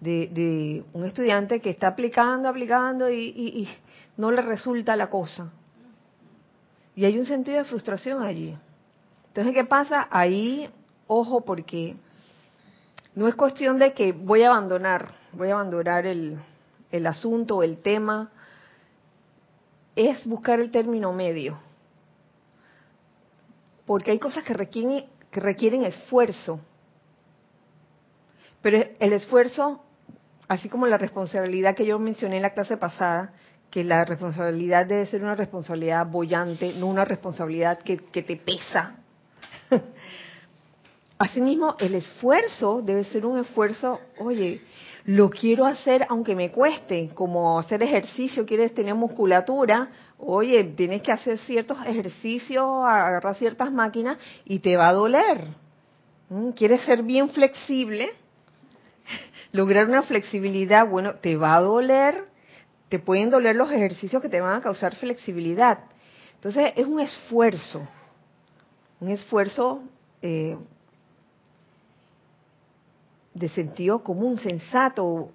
[0.00, 3.68] de, un estudiante que está aplicando, aplicando y,
[4.16, 5.50] no le resulta la cosa.
[6.94, 8.54] Y hay un sentido de frustración allí.
[9.28, 10.08] Entonces, ¿qué pasa?
[10.10, 10.68] Ahí,
[11.06, 11.96] ojo, porque
[13.14, 16.38] no es cuestión de que voy a abandonar, voy a abandonar el,
[16.90, 18.30] el asunto, el tema,
[19.96, 21.58] es buscar el término medio.
[23.86, 26.60] Porque hay cosas que requieren, que requieren esfuerzo.
[28.62, 29.82] Pero el esfuerzo
[30.50, 33.32] así como la responsabilidad que yo mencioné en la clase pasada,
[33.70, 38.96] que la responsabilidad debe ser una responsabilidad bollante, no una responsabilidad que, te pesa.
[41.18, 44.60] Asimismo, el esfuerzo debe ser un esfuerzo, oye,
[45.04, 49.88] lo quiero hacer aunque me cueste, como hacer ejercicio, quieres tener musculatura,
[50.18, 55.48] oye, tienes que hacer ciertos ejercicios, agarrar ciertas máquinas y te va a doler.
[56.28, 56.50] ¿Mm?
[56.50, 58.10] ¿Quieres ser bien flexible?
[59.52, 62.24] lograr una flexibilidad, bueno, te va a doler,
[62.88, 65.78] te pueden doler los ejercicios que te van a causar flexibilidad.
[66.34, 67.86] Entonces es un esfuerzo,
[69.00, 69.82] un esfuerzo
[70.22, 70.56] eh,
[73.34, 75.30] de sentido común, sensato,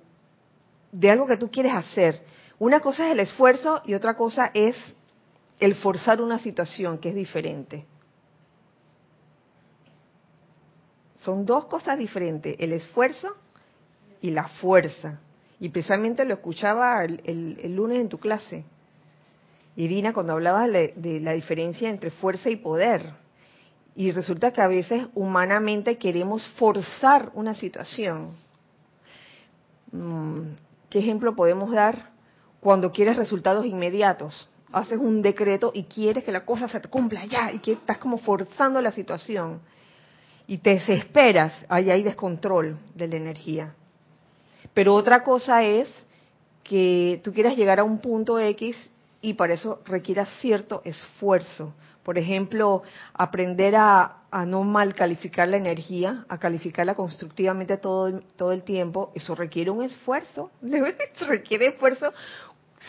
[0.91, 2.21] de algo que tú quieres hacer.
[2.59, 4.75] Una cosa es el esfuerzo y otra cosa es
[5.59, 7.85] el forzar una situación que es diferente.
[11.17, 13.35] Son dos cosas diferentes, el esfuerzo
[14.21, 15.19] y la fuerza.
[15.59, 18.63] Y precisamente lo escuchaba el, lunes en tu clase,
[19.75, 23.24] Irina, cuando hablabas de, la diferencia entre fuerza y poder.
[23.95, 28.31] Y resulta que a veces humanamente queremos forzar una situación.
[29.91, 30.41] Mm,
[30.89, 32.11] ¿Qué ejemplo podemos dar
[32.59, 34.49] cuando quieres resultados inmediatos?
[34.71, 37.97] Haces un decreto y quieres que la cosa se te cumpla ya y que estás
[37.97, 39.61] como forzando la situación
[40.47, 43.73] y te desesperas, ahí hay descontrol de la energía.
[44.73, 45.91] Pero otra cosa es
[46.63, 48.91] que tú quieras llegar a un punto X
[49.21, 51.73] y para eso requiera cierto esfuerzo.
[52.05, 52.83] Por ejemplo,
[53.13, 59.33] aprender a, no mal calificar la energía, a calificarla constructivamente todo, todo el tiempo, eso
[59.33, 60.51] requiere un esfuerzo,
[61.27, 62.13] requiere esfuerzo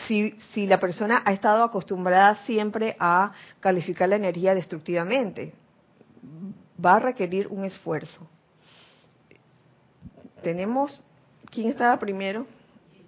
[0.07, 5.53] si, si la persona ha estado acostumbrada siempre a calificar la energía destructivamente.
[6.83, 8.27] Va a requerir un esfuerzo.
[10.43, 11.01] Tenemos
[11.51, 12.45] ¿Quién estaba primero?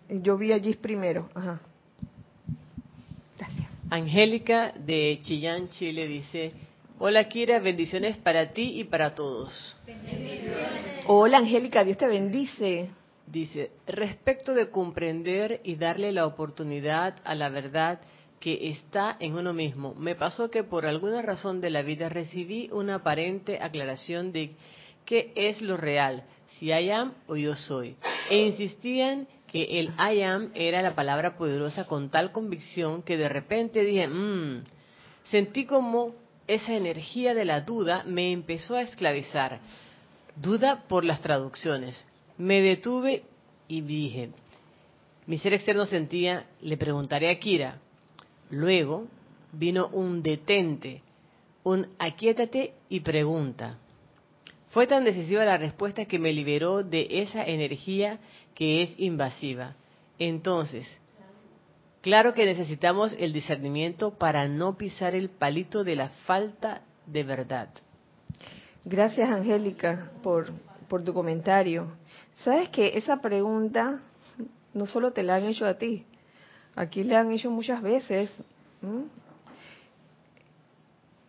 [0.10, 1.30] Yo vi allí primero.
[1.36, 1.60] Ajá.
[3.92, 6.52] Angélica de Chillán, Chile dice,
[7.00, 9.76] hola Kira, bendiciones para ti y para todos.
[11.08, 12.90] Hola Angélica, Dios te bendice.
[13.26, 18.00] Dice, respecto de comprender y darle la oportunidad a la verdad,
[18.40, 19.96] que está en uno mismo.
[19.96, 24.56] Me pasó que por alguna razón de la vida recibí una aparente aclaración de
[25.06, 27.96] qué es lo real, si I am o yo soy.
[28.30, 33.30] E insistían que el I am era la palabra poderosa con tal convicción que de
[33.30, 34.64] repente dije, mmm,
[35.24, 36.16] sentí como
[36.48, 39.60] esa energía de la duda me empezó a esclavizar.
[40.36, 42.04] Duda por las traducciones.
[42.38, 43.24] Me detuve
[43.68, 44.32] y dije,
[45.26, 47.80] mi ser externo sentía, le preguntaré a Kira.
[48.50, 49.08] Luego
[49.52, 51.04] vino un detente,
[51.64, 53.78] un aquíétate y pregunta.
[54.70, 58.20] Fue tan decisiva la respuesta que me liberó de esa energía
[58.54, 59.76] que es invasiva.
[60.20, 60.86] Entonces,
[62.02, 67.70] claro que necesitamos el discernimiento para no pisar el palito de la falta de verdad.
[68.86, 70.52] Gracias, Angélica, por,
[71.04, 71.88] tu comentario.
[72.44, 74.02] Sabes que esa pregunta
[74.74, 76.06] no solo te la han hecho a ti,
[76.76, 78.30] aquí le han hecho muchas veces.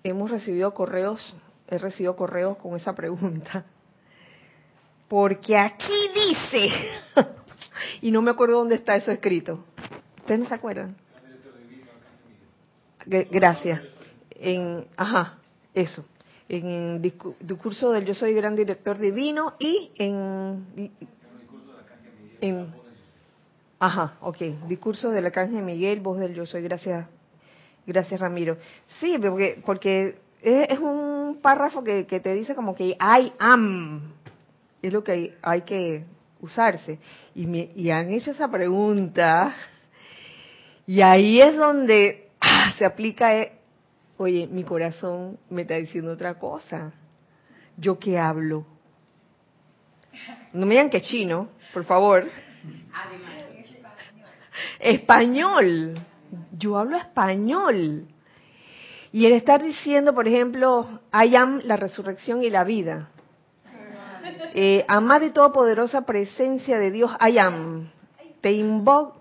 [0.02, 1.34] Hemos recibido correos,
[1.70, 3.64] he recibido correos con esa pregunta.
[5.08, 6.68] Porque aquí dice,
[8.02, 9.64] y no me acuerdo dónde está eso escrito.
[10.18, 10.96] ¿Ustedes no se acuerdan?
[13.06, 13.82] Gracias.
[14.30, 15.38] En, ajá,
[15.74, 16.04] eso.
[16.48, 17.02] En el
[17.40, 20.92] discurso del Yo soy gran director divino y en,
[22.40, 22.80] en
[23.80, 24.36] Ajá, ok.
[24.68, 26.62] Discurso del Arcángel Miguel, voz del Yo Soy.
[26.62, 27.06] Gracias,
[27.86, 28.58] gracias Ramiro.
[29.00, 34.14] Sí, porque, porque es, un párrafo que, te dice como que I am.
[34.82, 36.04] Es lo que hay, que
[36.40, 36.98] usarse.
[37.34, 39.54] Y, me, y han hecho esa pregunta.
[40.86, 43.52] Y ahí es donde ah, se aplica, eh,
[44.16, 46.92] oye, mi corazón me está diciendo otra cosa.
[47.76, 48.66] ¿Yo qué hablo?
[50.52, 52.28] No me digan que chino, por favor.
[52.92, 53.40] Además
[54.80, 55.94] español.
[56.52, 58.06] Yo hablo español.
[59.12, 63.10] Y el estar diciendo, por ejemplo, I am la resurrección y la vida.
[64.54, 67.90] Eh, amada y todopoderosa presencia de Dios, I am.
[68.40, 69.20] Te invoco,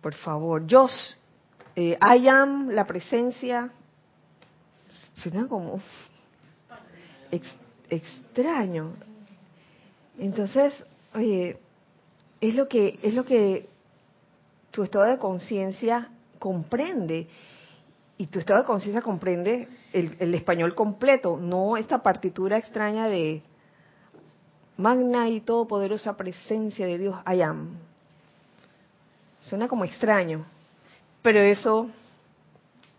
[0.00, 0.88] por favor, yo,
[1.76, 3.70] eh, I am la presencia.
[5.14, 5.80] Suena como
[7.90, 8.92] extraño.
[10.18, 10.72] Entonces,
[11.14, 11.58] oye,
[12.40, 13.68] es lo que es lo que
[14.70, 16.08] tu estado de conciencia
[16.38, 17.28] comprende.
[18.20, 23.40] Y tu estado de conciencia comprende el, español completo, no esta partitura extraña de
[24.76, 27.78] magna y todopoderosa presencia de Dios, I am.
[29.40, 30.44] Suena como extraño,
[31.22, 31.88] pero eso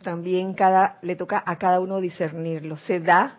[0.01, 2.77] también cada, le toca a cada uno discernirlo.
[2.77, 3.37] Se da,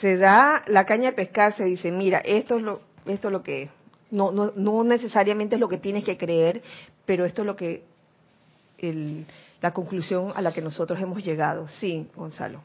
[0.00, 3.42] se da la caña de pescar, se dice, mira, esto es lo, esto es lo
[3.42, 3.70] que es
[4.10, 6.62] no, no, no necesariamente es lo que tienes que creer,
[7.04, 7.82] pero esto es lo que
[8.78, 9.26] el,
[9.60, 11.68] la conclusión a la que nosotros hemos llegado.
[11.68, 12.62] Sí, Gonzalo.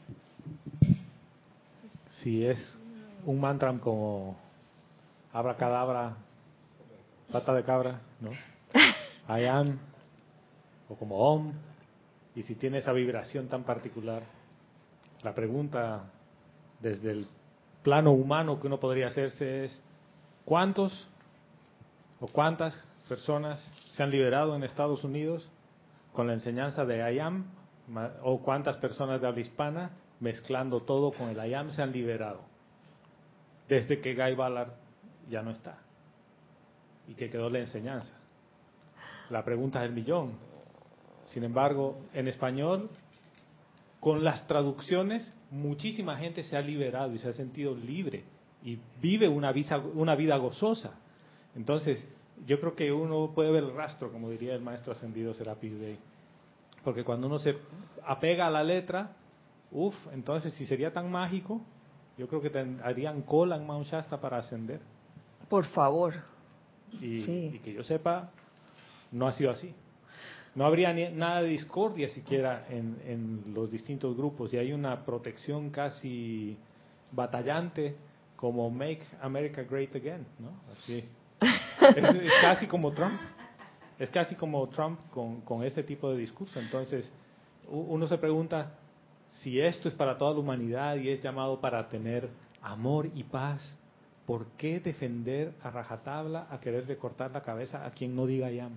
[2.08, 2.78] Si es
[3.24, 4.36] un mantra como
[5.58, 6.16] cadabra,
[7.30, 8.30] pata de cabra, ¿no?
[9.28, 9.78] I am,
[10.88, 11.52] o como Om,
[12.34, 14.22] y si tiene esa vibración tan particular,
[15.22, 16.04] la pregunta
[16.80, 17.28] desde el
[17.82, 19.82] plano humano que uno podría hacerse es,
[20.44, 21.08] ¿cuántos
[22.20, 22.76] o cuántas
[23.08, 23.60] personas
[23.92, 25.50] se han liberado en Estados Unidos
[26.16, 27.44] con la enseñanza de IAM
[28.22, 32.40] o cuántas personas de habla hispana mezclando todo con el IAM se han liberado
[33.68, 34.72] desde que Guy Ballard
[35.28, 35.78] ya no está
[37.06, 38.14] y que quedó la enseñanza.
[39.30, 40.32] La pregunta es el millón.
[41.26, 42.88] Sin embargo, en español,
[44.00, 48.24] con las traducciones, muchísima gente se ha liberado y se ha sentido libre
[48.64, 50.94] y vive una vida, una vida gozosa.
[51.54, 52.06] Entonces,
[52.44, 55.98] yo creo que uno puede ver el rastro, como diría el maestro ascendido Serapis Bey.
[56.84, 57.56] Porque cuando uno se
[58.04, 59.16] apega a la letra,
[59.70, 61.60] uff, entonces si sería tan mágico,
[62.18, 64.80] yo creo que harían cola en Mount Shasta para ascender.
[65.48, 66.14] Por favor.
[67.00, 68.30] Y, que yo sepa,
[69.12, 69.74] no ha sido así.
[70.54, 75.70] No habría nada de discordia siquiera en, en los distintos grupos y hay una protección
[75.70, 76.56] casi
[77.12, 77.96] batallante
[78.36, 80.52] como Make America Great Again, ¿no?
[80.72, 81.04] Así
[81.40, 83.20] es, casi como Trump.
[83.98, 86.60] Es casi como Trump con, con ese tipo de discurso.
[86.60, 87.10] Entonces,
[87.68, 88.72] uno se pregunta
[89.42, 92.28] si esto es para toda la humanidad y es llamado para tener
[92.62, 93.62] amor y paz.
[94.26, 98.68] ¿Por qué defender a rajatabla, a querer recortar la cabeza a quien no diga ya?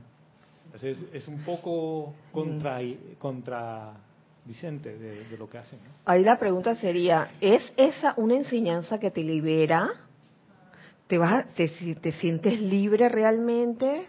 [0.75, 2.79] Es, es un poco contra,
[3.17, 5.79] contradicente de, de, lo que hacen.
[6.05, 9.89] Ahí la pregunta sería, ¿es esa una enseñanza que te libera?
[11.09, 14.05] ¿Te, vas te, te sientes libre realmente?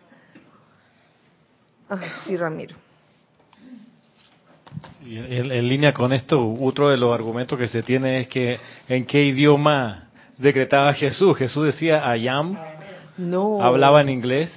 [1.88, 2.76] Ah, sí, Ramiro.
[5.02, 8.60] Y en, en línea con esto, otro de los argumentos que se tiene es que
[8.86, 11.38] en qué idioma decretaba Jesús.
[11.38, 12.58] Jesús decía I am,
[13.16, 13.62] No.
[13.62, 14.52] hablaba en inglés,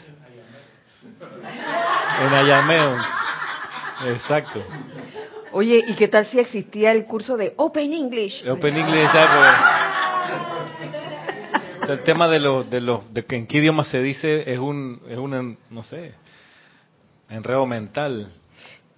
[2.21, 2.97] en ayameo.
[4.07, 4.61] Exacto.
[5.53, 8.45] Oye, ¿y qué tal si existía el curso de Open English?
[8.49, 10.02] Open English, ya, pues.
[11.89, 15.01] El tema de lo, de lo, de que en qué idioma se dice es un,
[15.09, 16.13] es un, no sé,
[17.29, 18.27] enredo mental.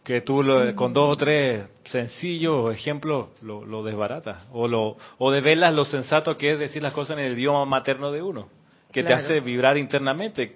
[0.04, 5.32] Que tú lo- con dos o tres sencillos ejemplos lo, lo desbaratas o lo o
[5.32, 8.48] develas lo sensato que es decir las cosas en el idioma materno de uno.
[8.92, 9.08] Que Claro.
[9.18, 10.56] te hace vibrar internamente.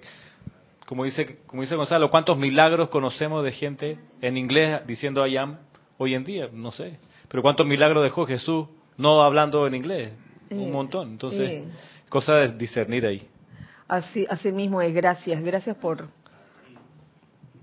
[0.86, 5.58] Como dice como dice Gonzalo cuántos milagros conocemos de gente en inglés diciendo I am
[5.98, 7.00] hoy en día no sé.
[7.28, 8.68] Pero cuántos milagros dejó Jesús
[8.98, 10.12] no hablando en inglés
[10.50, 11.08] un Eh, montón.
[11.10, 11.64] Entonces.
[12.10, 13.26] Cosa de discernir ahí
[13.88, 16.08] Así, así mismo es, gracias, gracias por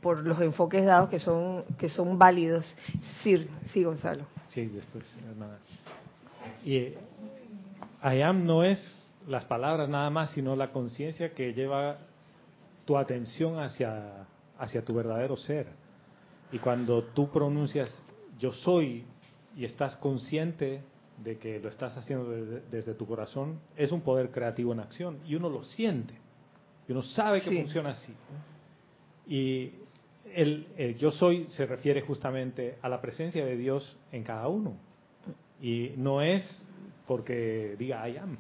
[0.02, 2.66] por los enfoques dados que son que son válidos.
[3.24, 4.26] Sí, sí, Gonzalo.
[4.50, 5.58] Sí, después, hermana.
[6.66, 6.98] Y eh,
[8.04, 11.98] I am no es las palabras nada más, sino la conciencia que lleva
[12.86, 14.26] tu atención hacia,
[14.58, 15.68] hacia tu verdadero ser.
[16.52, 18.04] Y cuando tú pronuncias
[18.39, 19.06] yo soy
[19.56, 20.82] y estás consciente
[21.24, 25.20] de que lo estás haciendo desde, desde tu corazón, es un poder creativo en acción.
[25.26, 26.13] Y uno lo siente.
[26.88, 27.57] Y uno sabe que Sí.
[27.61, 28.13] funciona así.
[29.28, 29.72] Y
[30.34, 34.76] el, el yo soy se refiere justamente a la presencia de Dios en cada uno.
[35.61, 36.63] Y no es
[37.07, 38.38] porque diga I am.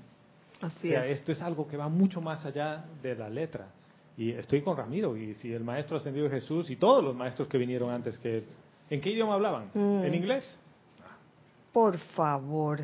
[0.61, 1.19] O sea, es.
[1.19, 3.69] esto es algo que va mucho más allá de la letra.
[4.17, 7.57] Y estoy con Ramiro, y si el maestro ascendido Jesús y todos los maestros que
[7.59, 8.43] vinieron antes que él,
[8.89, 9.69] ¿en qué idioma hablaban?
[9.75, 10.03] Mm.
[10.05, 10.57] ¿En inglés?
[11.77, 12.81] Por favor.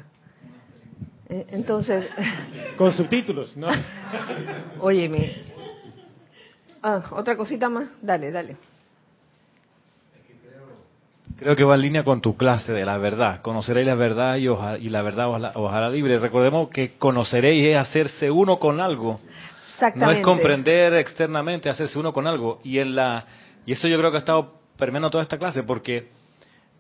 [1.28, 2.06] Eh, Entonces,
[2.78, 3.68] Con subtítulos, ¿no?
[4.82, 5.34] óyeme.
[6.84, 7.88] Ah, otra cosita más.
[8.04, 8.56] Dale, dale.
[11.38, 13.42] Creo que va en línea con tu clase de la verdad.
[13.42, 16.20] Conoceréis la verdad y, oja- y la verdad os, hará libre.
[16.20, 19.20] Recordemos que conoceréis es hacerse uno con algo.
[19.96, 22.60] No es comprender externamente, hacerse uno con algo.
[22.64, 23.26] Y en la
[23.66, 26.10] y eso yo creo que ha estado permeando toda esta clase, porque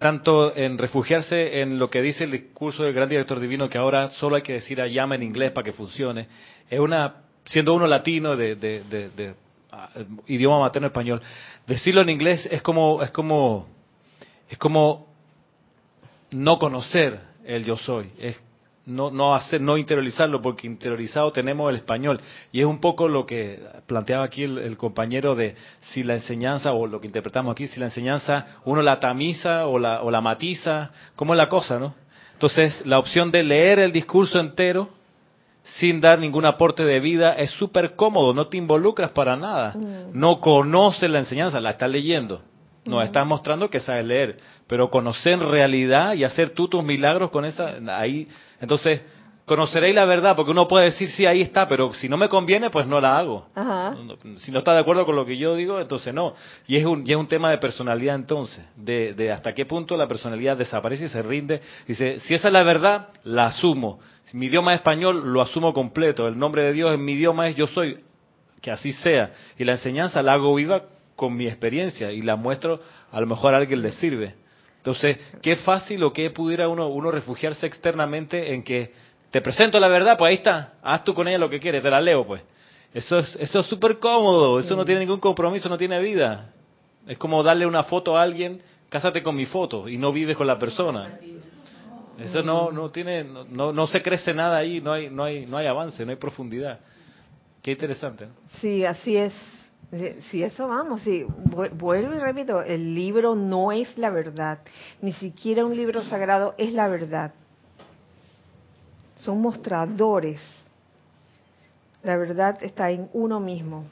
[0.04, 4.10] tanto en refugiarse en lo que dice el discurso del gran director divino, que ahora
[4.12, 6.28] solo hay que decir a llama en inglés para que funcione,
[6.70, 9.34] es una, siendo uno latino de, de- de-
[9.72, 9.89] ah,
[10.28, 11.22] idioma materno español,
[11.66, 13.68] decirlo en inglés es como, es como,
[14.49, 15.08] es como
[16.32, 18.39] no conocer el yo soy, es
[18.86, 22.20] no, no hacer, no interiorizarlo, porque interiorizado tenemos el español.
[22.52, 26.74] Y es un poco lo que planteaba aquí el, el compañero de si la enseñanza,
[26.74, 30.22] o lo que interpretamos aquí, si la enseñanza uno la tamiza o la, o la
[30.22, 31.96] matiza, ¿cómo es la cosa, no?
[32.34, 34.90] Entonces, la opción de leer el discurso entero
[35.64, 39.74] sin dar ningún aporte de vida es súper cómodo, no te involucras para nada.
[40.12, 42.42] No conoces la enseñanza, la estás leyendo.
[42.86, 47.32] Nos estás mostrando que sabes leer, pero conocer en realidad y hacer tú tus milagros
[47.32, 48.28] con esa, ahí,
[48.64, 49.01] entonces,
[49.45, 52.70] conoceréis la verdad, porque uno puede decir, sí, ahí está, pero si no me conviene,
[52.70, 53.49] pues no la hago.
[53.53, 53.93] Ajá.
[54.38, 56.34] Si no está de acuerdo con lo que yo digo, entonces no.
[56.66, 59.97] Y es un, y es un tema de personalidad entonces, de, de hasta qué punto
[59.97, 61.59] la personalidad desaparece y se rinde.
[61.86, 63.99] Dice, si esa es la verdad, la asumo.
[64.24, 66.26] Si mi idioma es español, lo asumo completo.
[66.26, 67.99] El nombre de Dios en mi idioma es yo soy.
[68.62, 69.32] Que así sea.
[69.58, 70.83] Y la enseñanza la hago viva
[71.17, 72.79] con mi experiencia y la muestro,
[73.12, 74.36] a lo mejor a alguien le sirve.
[74.84, 78.92] Entonces, qué fácil o qué pudiera uno, uno refugiarse externamente en que
[79.32, 81.89] te presento la verdad, pues ahí está, haz tú con ella lo que quieres, te
[81.89, 82.42] la leo pues.
[82.93, 86.51] Eso es eso es súper cómodo, eso no tiene ningún compromiso, no tiene vida.
[87.08, 90.47] Es como darle una foto a alguien, cásate con mi foto y no vives con
[90.47, 91.18] la persona.
[92.20, 95.55] Eso no no tiene no, no, se crece nada ahí, no hay no hay no
[95.55, 96.82] hay avance, no hay profundidad.
[97.62, 98.26] Qué interesante.
[98.26, 98.34] ¿no?
[98.60, 99.34] Sí, así es.
[100.32, 101.03] Sí, eso vamos.
[101.05, 104.59] Vu- Vuelvo y repito, el libro no es la verdad.
[105.01, 107.32] Ni siquiera un libro sagrado es la verdad.
[109.17, 110.41] Son mostradores.
[112.01, 113.86] La verdad está en uno mismo.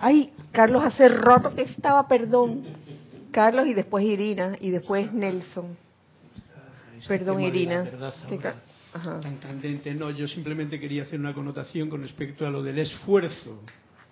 [0.00, 2.64] Ay, Carlos, hace rato que estaba, perdón.
[3.30, 5.76] Carlos y después Irina y después Nelson.
[7.06, 7.84] Perdón, Irina.
[8.98, 9.20] Ajá.
[9.20, 9.94] tan candente.
[9.94, 13.62] No, yo simplemente quería hacer una connotación con respecto a lo del esfuerzo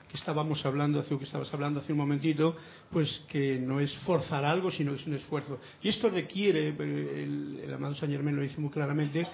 [0.09, 2.55] que estábamos hablando hace que estabas hablando hace un momentito,
[2.91, 5.59] pues que no es forzar algo, sino que es un esfuerzo.
[5.83, 9.27] Y esto requiere, eh, el, el amado Saint Germain lo dice muy claramente,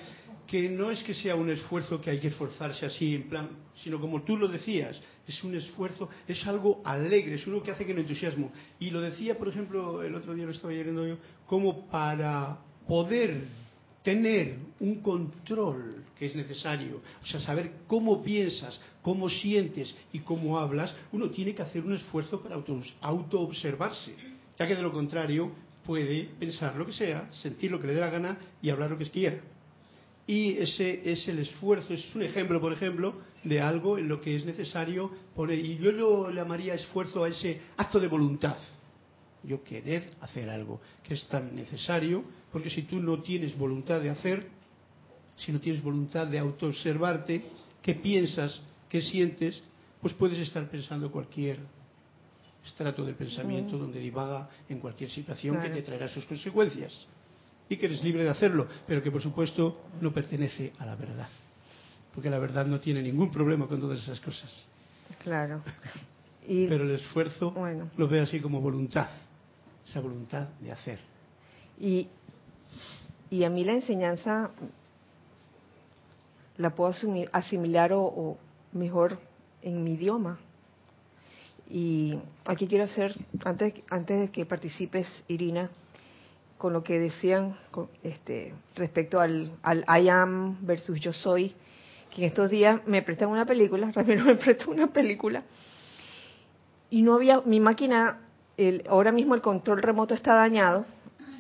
[0.47, 3.51] que no es que sea un esfuerzo que hay que esforzarse así en plan,
[3.83, 7.87] sino como tú lo decías, es un esfuerzo, es algo alegre, es algo que hace
[7.87, 8.51] que el entusiasmo.
[8.79, 11.17] Y lo decía, por ejemplo, el otro día lo estaba leyendo yo,
[11.47, 13.45] como para poder
[14.03, 20.59] tener un control que es necesario, o sea, saber cómo piensas, cómo sientes y cómo
[20.59, 24.15] hablas, uno tiene que hacer un esfuerzo para auto- autoobservarse.
[24.59, 25.51] ya que de lo contrario
[25.85, 28.99] puede pensar lo que sea, sentir lo que le dé la gana y hablar lo
[28.99, 29.41] que quiera.
[30.27, 34.37] Y ese es el esfuerzo, es un ejemplo, por ejemplo, de algo en lo que
[34.37, 35.59] es necesario poner.
[35.59, 38.57] Y yo lo llamaría esfuerzo a ese acto de voluntad.
[39.45, 44.11] Yo querer hacer algo que es tan necesario, porque si tú no tienes voluntad de
[44.11, 44.47] hacer,
[45.37, 47.43] si no tienes voluntad de autoobservarte,
[47.81, 49.63] qué piensas, qué sientes,
[50.01, 51.59] pues puedes estar pensando cualquier
[52.65, 57.07] estrato del pensamiento donde divaga en cualquier situación que te traerá sus consecuencias
[57.69, 61.29] y que eres libre de hacerlo, pero que por supuesto no pertenece a la verdad,
[62.15, 64.65] porque la verdad no tiene ningún problema con todas esas cosas.
[65.23, 65.63] Claro.
[66.47, 67.55] pero el esfuerzo
[67.97, 69.09] lo veo así como voluntad,
[69.87, 70.99] esa voluntad de hacer.
[71.79, 72.09] Y,
[73.31, 74.51] y a mí la enseñanza
[76.57, 76.93] la puedo
[77.33, 78.37] asimilar o
[78.73, 79.19] mejor
[79.63, 80.39] en mi idioma.
[81.71, 83.15] Y aquí quiero hacer,
[83.45, 85.71] antes, antes de que participes, Irina,
[86.59, 87.57] con lo que decían
[88.03, 91.55] este, respecto al, al I am versus yo soy,
[92.11, 95.45] que en estos días me prestan una película, Ramiro me prestó una película,
[96.91, 98.21] y no había, mi máquina,
[98.57, 100.85] el, ahora mismo el control remoto está dañado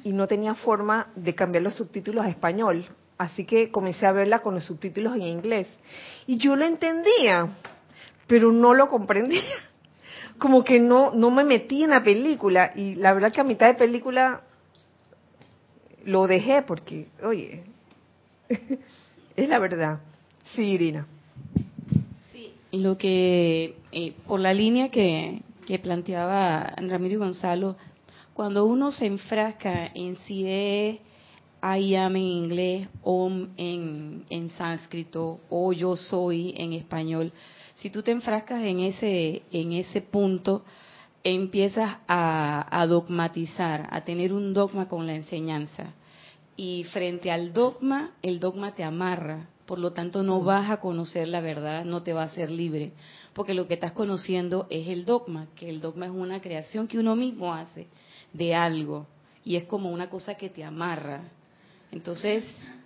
[0.05, 2.87] y no tenía forma de cambiar los subtítulos a español,
[3.19, 5.69] así que comencé a verla con los subtítulos en inglés.
[6.27, 7.49] Y yo lo entendía,
[8.27, 9.43] pero no lo comprendía.
[10.39, 13.67] Como que no, no me metí en la película y la verdad que a mitad
[13.67, 14.43] de película
[16.05, 17.63] lo dejé porque, oye,
[19.37, 20.01] es la verdad.
[20.55, 21.07] Sí, Irina.
[22.33, 27.77] Sí, lo que, eh, por la línea que, que planteaba Ramiro Gonzalo,
[28.35, 31.01] cuando uno se enfrasca en si es
[31.63, 37.33] I am en inglés, o en, en sánscrito, o yo soy en español,
[37.77, 40.65] si tú te enfrascas en ese, en ese punto,
[41.25, 45.93] empiezas a, dogmatizar, a tener un dogma con la enseñanza.
[46.57, 50.45] Y frente al dogma, el dogma te amarra, por lo tanto no mm.
[50.45, 52.93] vas a conocer la verdad, no te va a ser libre,
[53.33, 56.99] porque lo que estás conociendo es el dogma, que el dogma es una creación que
[56.99, 57.87] uno mismo hace
[58.35, 59.07] de algo,
[59.47, 61.23] y es como una cosa que te amarra.
[61.91, 62.45] Entonces,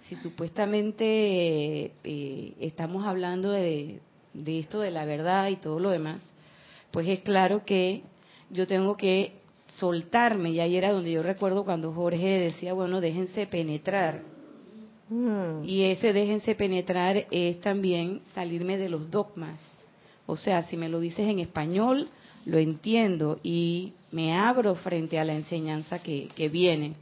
[0.08, 3.98] si supuestamente eh, estamos hablando de,
[4.32, 6.22] de esto de la verdad y todo lo demás,
[6.92, 8.02] pues es claro que
[8.48, 9.32] yo tengo que
[9.74, 14.35] soltarme, y ahí era donde yo recuerdo cuando Jorge decía, bueno, déjense penetrar.
[15.08, 15.64] Mm.
[15.64, 19.60] Y ese déjense penetrar es también salirme de los dogmas.
[20.26, 22.08] O sea, si me lo dices en español,
[22.44, 26.94] lo entiendo y me abro frente a la enseñanza que, que viene.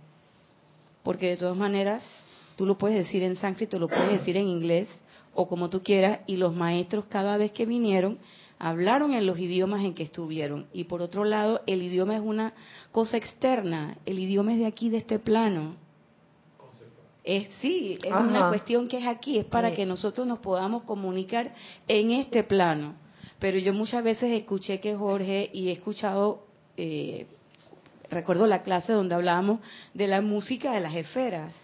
[1.03, 2.03] Porque de todas maneras,
[2.57, 4.89] tú lo puedes decir en sánscrito, lo puedes decir en inglés
[5.35, 8.19] o como tú quieras, y los maestros cada vez que vinieron
[8.59, 10.67] hablaron en los idiomas en que estuvieron.
[10.73, 12.55] Y por otro lado, el idioma es una
[12.93, 15.75] cosa externa, el idioma es de aquí, de este plano.
[17.25, 21.55] Es, sí, es una cuestión que es aquí, es para que nosotros nos podamos comunicar
[21.89, 22.95] en este plano.
[23.39, 26.47] Pero yo muchas veces escuché que Jorge, y he escuchado,
[26.77, 27.27] eh,
[28.11, 29.61] recuerdo la clase donde hablábamos
[29.95, 31.55] de la música de las esferas,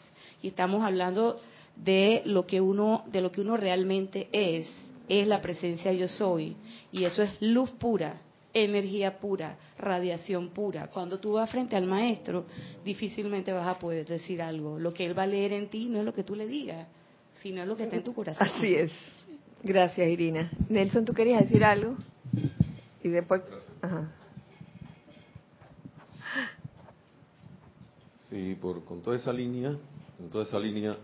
[0.43, 1.39] y estamos hablando
[1.77, 4.70] de lo que uno, de lo que uno realmente es,
[5.09, 6.57] es la presencia yo soy.
[6.91, 8.20] Y eso es luz pura,
[8.52, 10.89] energía pura, radiación pura.
[10.89, 12.47] Cuando tú vas frente al maestro,
[12.85, 14.78] difícilmente vas a poder decir algo.
[14.78, 16.86] Lo que él va a leer en ti no es lo que tú le digas,
[17.43, 18.48] sino es lo que está en tu corazón.
[18.48, 18.93] Así es.
[19.62, 20.51] Gracias, Irina.
[20.68, 21.97] Nelson, ¿tú querías decir algo?
[23.02, 23.43] Y después...
[23.82, 24.10] Ajá.
[28.28, 29.77] Sí, por, con toda esa línea,
[30.16, 30.97] con toda esa línea,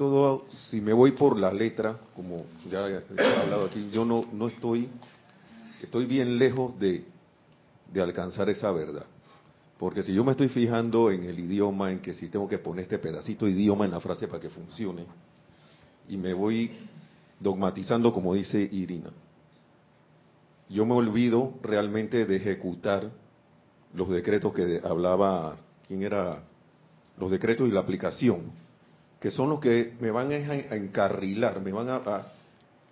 [0.00, 2.96] todo, si me voy por la letra, como ya he
[3.42, 4.88] hablado aquí, yo no, no estoy,
[5.82, 7.04] estoy bien lejos de,
[7.92, 9.04] de alcanzar esa verdad.
[9.78, 12.84] Porque si yo me estoy fijando en el idioma, en que si tengo que poner
[12.84, 15.04] este pedacito de idioma en la frase para que funcione,
[16.08, 16.70] y me voy
[17.38, 19.10] dogmatizando como dice Irina,
[20.70, 23.10] yo me olvido realmente de ejecutar
[23.92, 26.42] los decretos que hablaba, ¿quién era?
[27.18, 28.69] Los decretos y la aplicación
[29.20, 32.22] que son los que me van a encarrilar, me van a,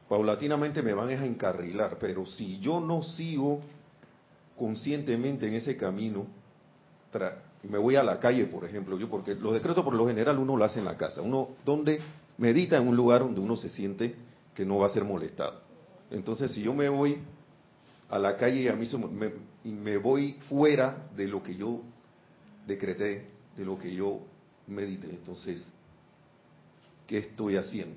[0.08, 3.60] paulatinamente me van a encarrilar, pero si yo no sigo
[4.56, 6.26] conscientemente en ese camino,
[7.62, 10.54] me voy a la calle, por ejemplo, yo porque los decretos por lo general uno
[10.54, 11.98] lo hace en la casa, uno donde
[12.36, 14.14] medita en un lugar donde uno se siente
[14.54, 15.62] que no va a ser molestado.
[16.10, 17.18] Entonces, si yo me voy
[18.10, 19.32] a la calle y a mí me,
[19.64, 21.80] y me voy fuera de lo que yo
[22.66, 23.26] decreté,
[23.56, 24.20] de lo que yo
[24.66, 25.66] medité, entonces
[27.08, 27.96] ¿qué estoy haciendo?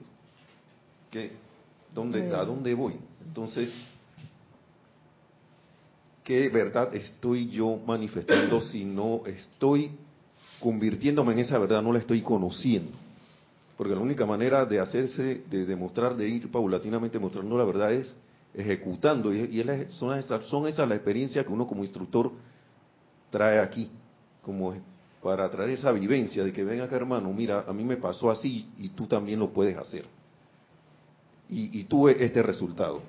[1.12, 1.32] ¿Qué,
[1.94, 2.96] dónde, ¿A dónde voy?
[3.24, 3.72] Entonces,
[6.24, 9.92] qué verdad estoy yo manifestando si no estoy
[10.60, 12.94] convirtiéndome en esa verdad, no la estoy conociendo.
[13.78, 18.16] Porque la única manera de hacerse, de demostrar, de ir paulatinamente mostrando la verdad es
[18.54, 19.34] ejecutando.
[19.34, 22.32] Y, son, esas, son esas las experiencias que uno como instructor
[23.30, 23.90] trae aquí,
[24.42, 24.74] como
[25.22, 28.70] para traer esa vivencia de que ven acá hermano, mira, a mí me pasó así
[28.78, 30.06] y tú también lo puedes hacer.
[31.54, 33.02] Y, tuve este resultado.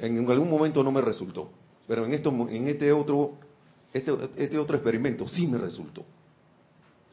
[0.00, 1.48] en, algún momento no me resultó,
[1.86, 3.34] pero en, esto, en este, otro,
[3.92, 6.04] este, este otro experimento sí me resultó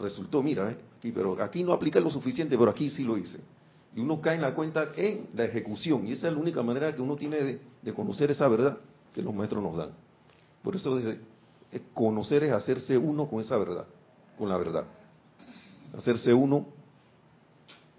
[0.01, 3.39] resultó, mira, eh, pero aquí no aplica lo suficiente, pero aquí sí lo hice.
[3.95, 6.93] Y uno cae en la cuenta en la ejecución, y esa es la única manera
[6.93, 8.77] que uno tiene de, conocer esa verdad
[9.13, 9.89] que los maestros nos dan.
[10.63, 11.19] Por eso dice,
[11.71, 13.85] eh, conocer es hacerse uno con esa verdad,
[14.37, 14.85] con la verdad.
[15.97, 16.67] Hacerse uno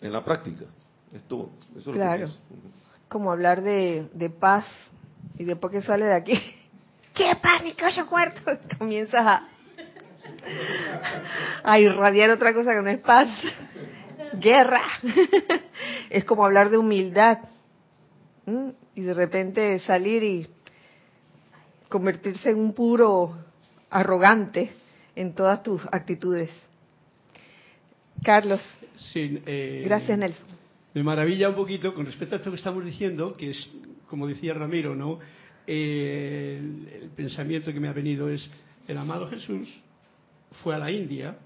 [0.01, 0.65] en la práctica.
[1.13, 2.27] Esto, eso es claro.
[3.09, 4.65] Como hablar de, de paz
[5.39, 6.33] y después que sale de aquí,
[7.15, 8.41] ¿qué paz, mi coño cuarto?
[8.79, 9.49] Comienzas a
[11.63, 13.29] a irradiar otra cosa que no es paz.
[14.35, 14.83] Guerra.
[16.11, 17.39] es como hablar de humildad.
[18.95, 20.49] Y de repente salir y
[21.89, 23.37] convertirse en un puro
[23.91, 24.73] arrogante
[25.15, 26.51] en todas tus actitudes.
[28.23, 28.61] Carlos.
[29.15, 30.47] Eh, Gracias, Nelson.
[30.95, 33.71] Me maravilla un poquito con respecto a esto que estamos diciendo, que es,
[34.09, 35.19] como decía Ramiro, ¿no?
[35.67, 36.61] Eh,
[37.03, 38.49] el pensamiento que me ha venido es
[38.87, 39.81] el amado Jesús
[40.63, 41.39] fue a la India,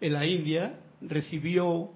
[0.00, 1.90] en la India recibió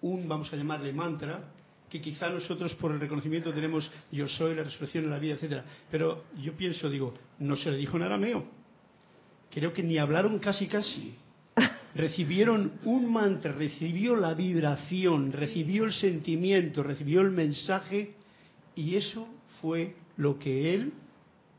[0.00, 1.44] un, vamos a llamarle mantra,
[1.88, 5.64] que quizá nosotros por el reconocimiento tenemos yo soy la resurrección en la vida, etcétera.
[5.90, 8.44] Pero yo pienso, digo, no se le dijo en arameo.
[9.54, 11.14] Creo que ni hablaron casi casi.
[11.94, 18.14] Recibieron un mantra, recibió la vibración, recibió el sentimiento, recibió el mensaje
[18.74, 19.28] y eso
[19.60, 20.92] fue lo que él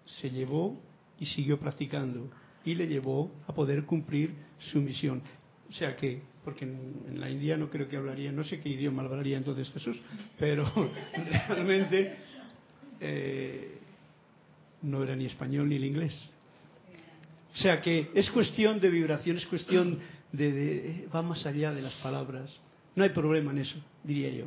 [0.04, 0.78] se llevó
[1.22, 2.30] y siguió practicando
[2.66, 5.22] y le llevó a poder cumplir su misión.
[5.70, 9.04] O sea que, porque en, la India no creo que hablaría, no sé qué idioma
[9.04, 10.02] hablaría entonces Jesús,
[10.38, 10.70] pero
[11.48, 12.14] realmente
[13.00, 13.78] eh,
[14.82, 16.35] no era ni español ni el inglés.
[17.56, 20.00] O sea que es cuestión de vibración, es cuestión
[20.34, 22.60] de, va más allá de las palabras.
[22.96, 24.46] No hay problema en eso, diría yo.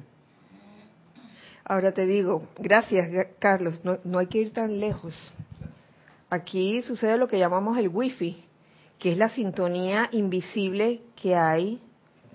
[1.64, 5.14] Ahora te digo, gracias Carlos, no, no hay que ir tan lejos.
[6.28, 8.44] Aquí sucede lo que llamamos el wifi,
[8.98, 11.80] que es la sintonía invisible que hay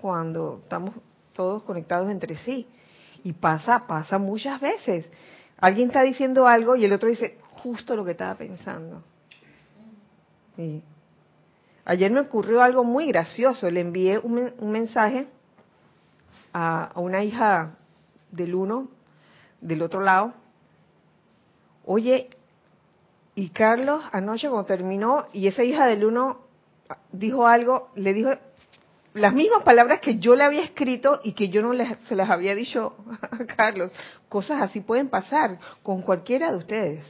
[0.00, 0.96] cuando estamos
[1.32, 2.66] todos conectados entre sí.
[3.22, 5.06] Y pasa, pasa muchas veces.
[5.58, 9.02] Alguien está diciendo algo y el otro dice justo lo que estaba pensando.
[11.84, 13.70] Ayer me ocurrió algo muy gracioso.
[13.70, 15.26] Le envié un, mensaje
[16.52, 17.76] a, a una hija
[18.30, 18.88] del uno,
[19.60, 20.34] del otro lado.
[21.84, 22.30] Oye,
[23.34, 26.38] y Carlos anoche cuando terminó y esa hija del uno
[27.12, 28.30] dijo algo, le dijo
[29.14, 31.72] las mismas palabras que yo le había escrito y que yo no
[32.08, 33.92] se las había dicho a Carlos.
[34.28, 37.04] Cosas así pueden pasar con cualquiera de ustedes.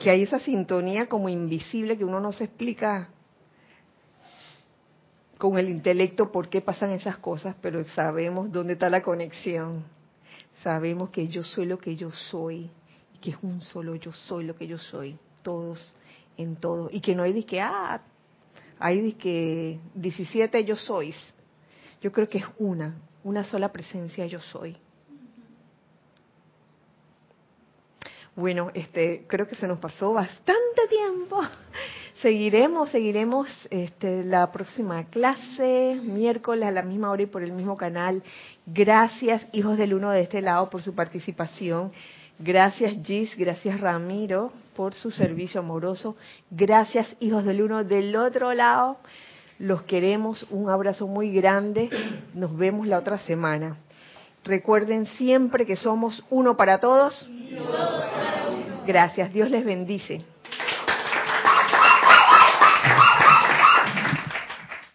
[0.00, 3.10] Que hay esa sintonía como invisible que uno no se explica
[5.38, 9.84] con el intelecto por qué pasan esas cosas, pero sabemos dónde está la conexión.
[10.62, 12.70] Sabemos que yo soy lo que yo soy
[13.20, 15.94] que es un solo yo soy lo que yo soy, todos
[16.36, 18.00] en todo, y que no hay de que, ah,
[18.78, 21.16] hay de que 17 yo sois.
[22.00, 24.76] Yo creo que es una, una sola presencia yo soy.
[28.40, 31.42] Bueno, este, creo que se nos pasó bastante tiempo.
[32.22, 37.76] Seguiremos, seguiremos este, la próxima clase, miércoles a la misma hora y por el mismo
[37.76, 38.22] canal.
[38.64, 41.92] Gracias, hijos del uno de este lado, por su participación.
[42.38, 46.16] Gracias Gis, gracias Ramiro por su servicio amoroso.
[46.50, 48.96] Gracias hijos del uno del otro lado.
[49.58, 51.90] Los queremos, un abrazo muy grande.
[52.32, 53.76] Nos vemos la otra semana.
[54.44, 57.28] Recuerden siempre que somos uno para todos.
[58.86, 60.18] Gracias, Dios les bendice.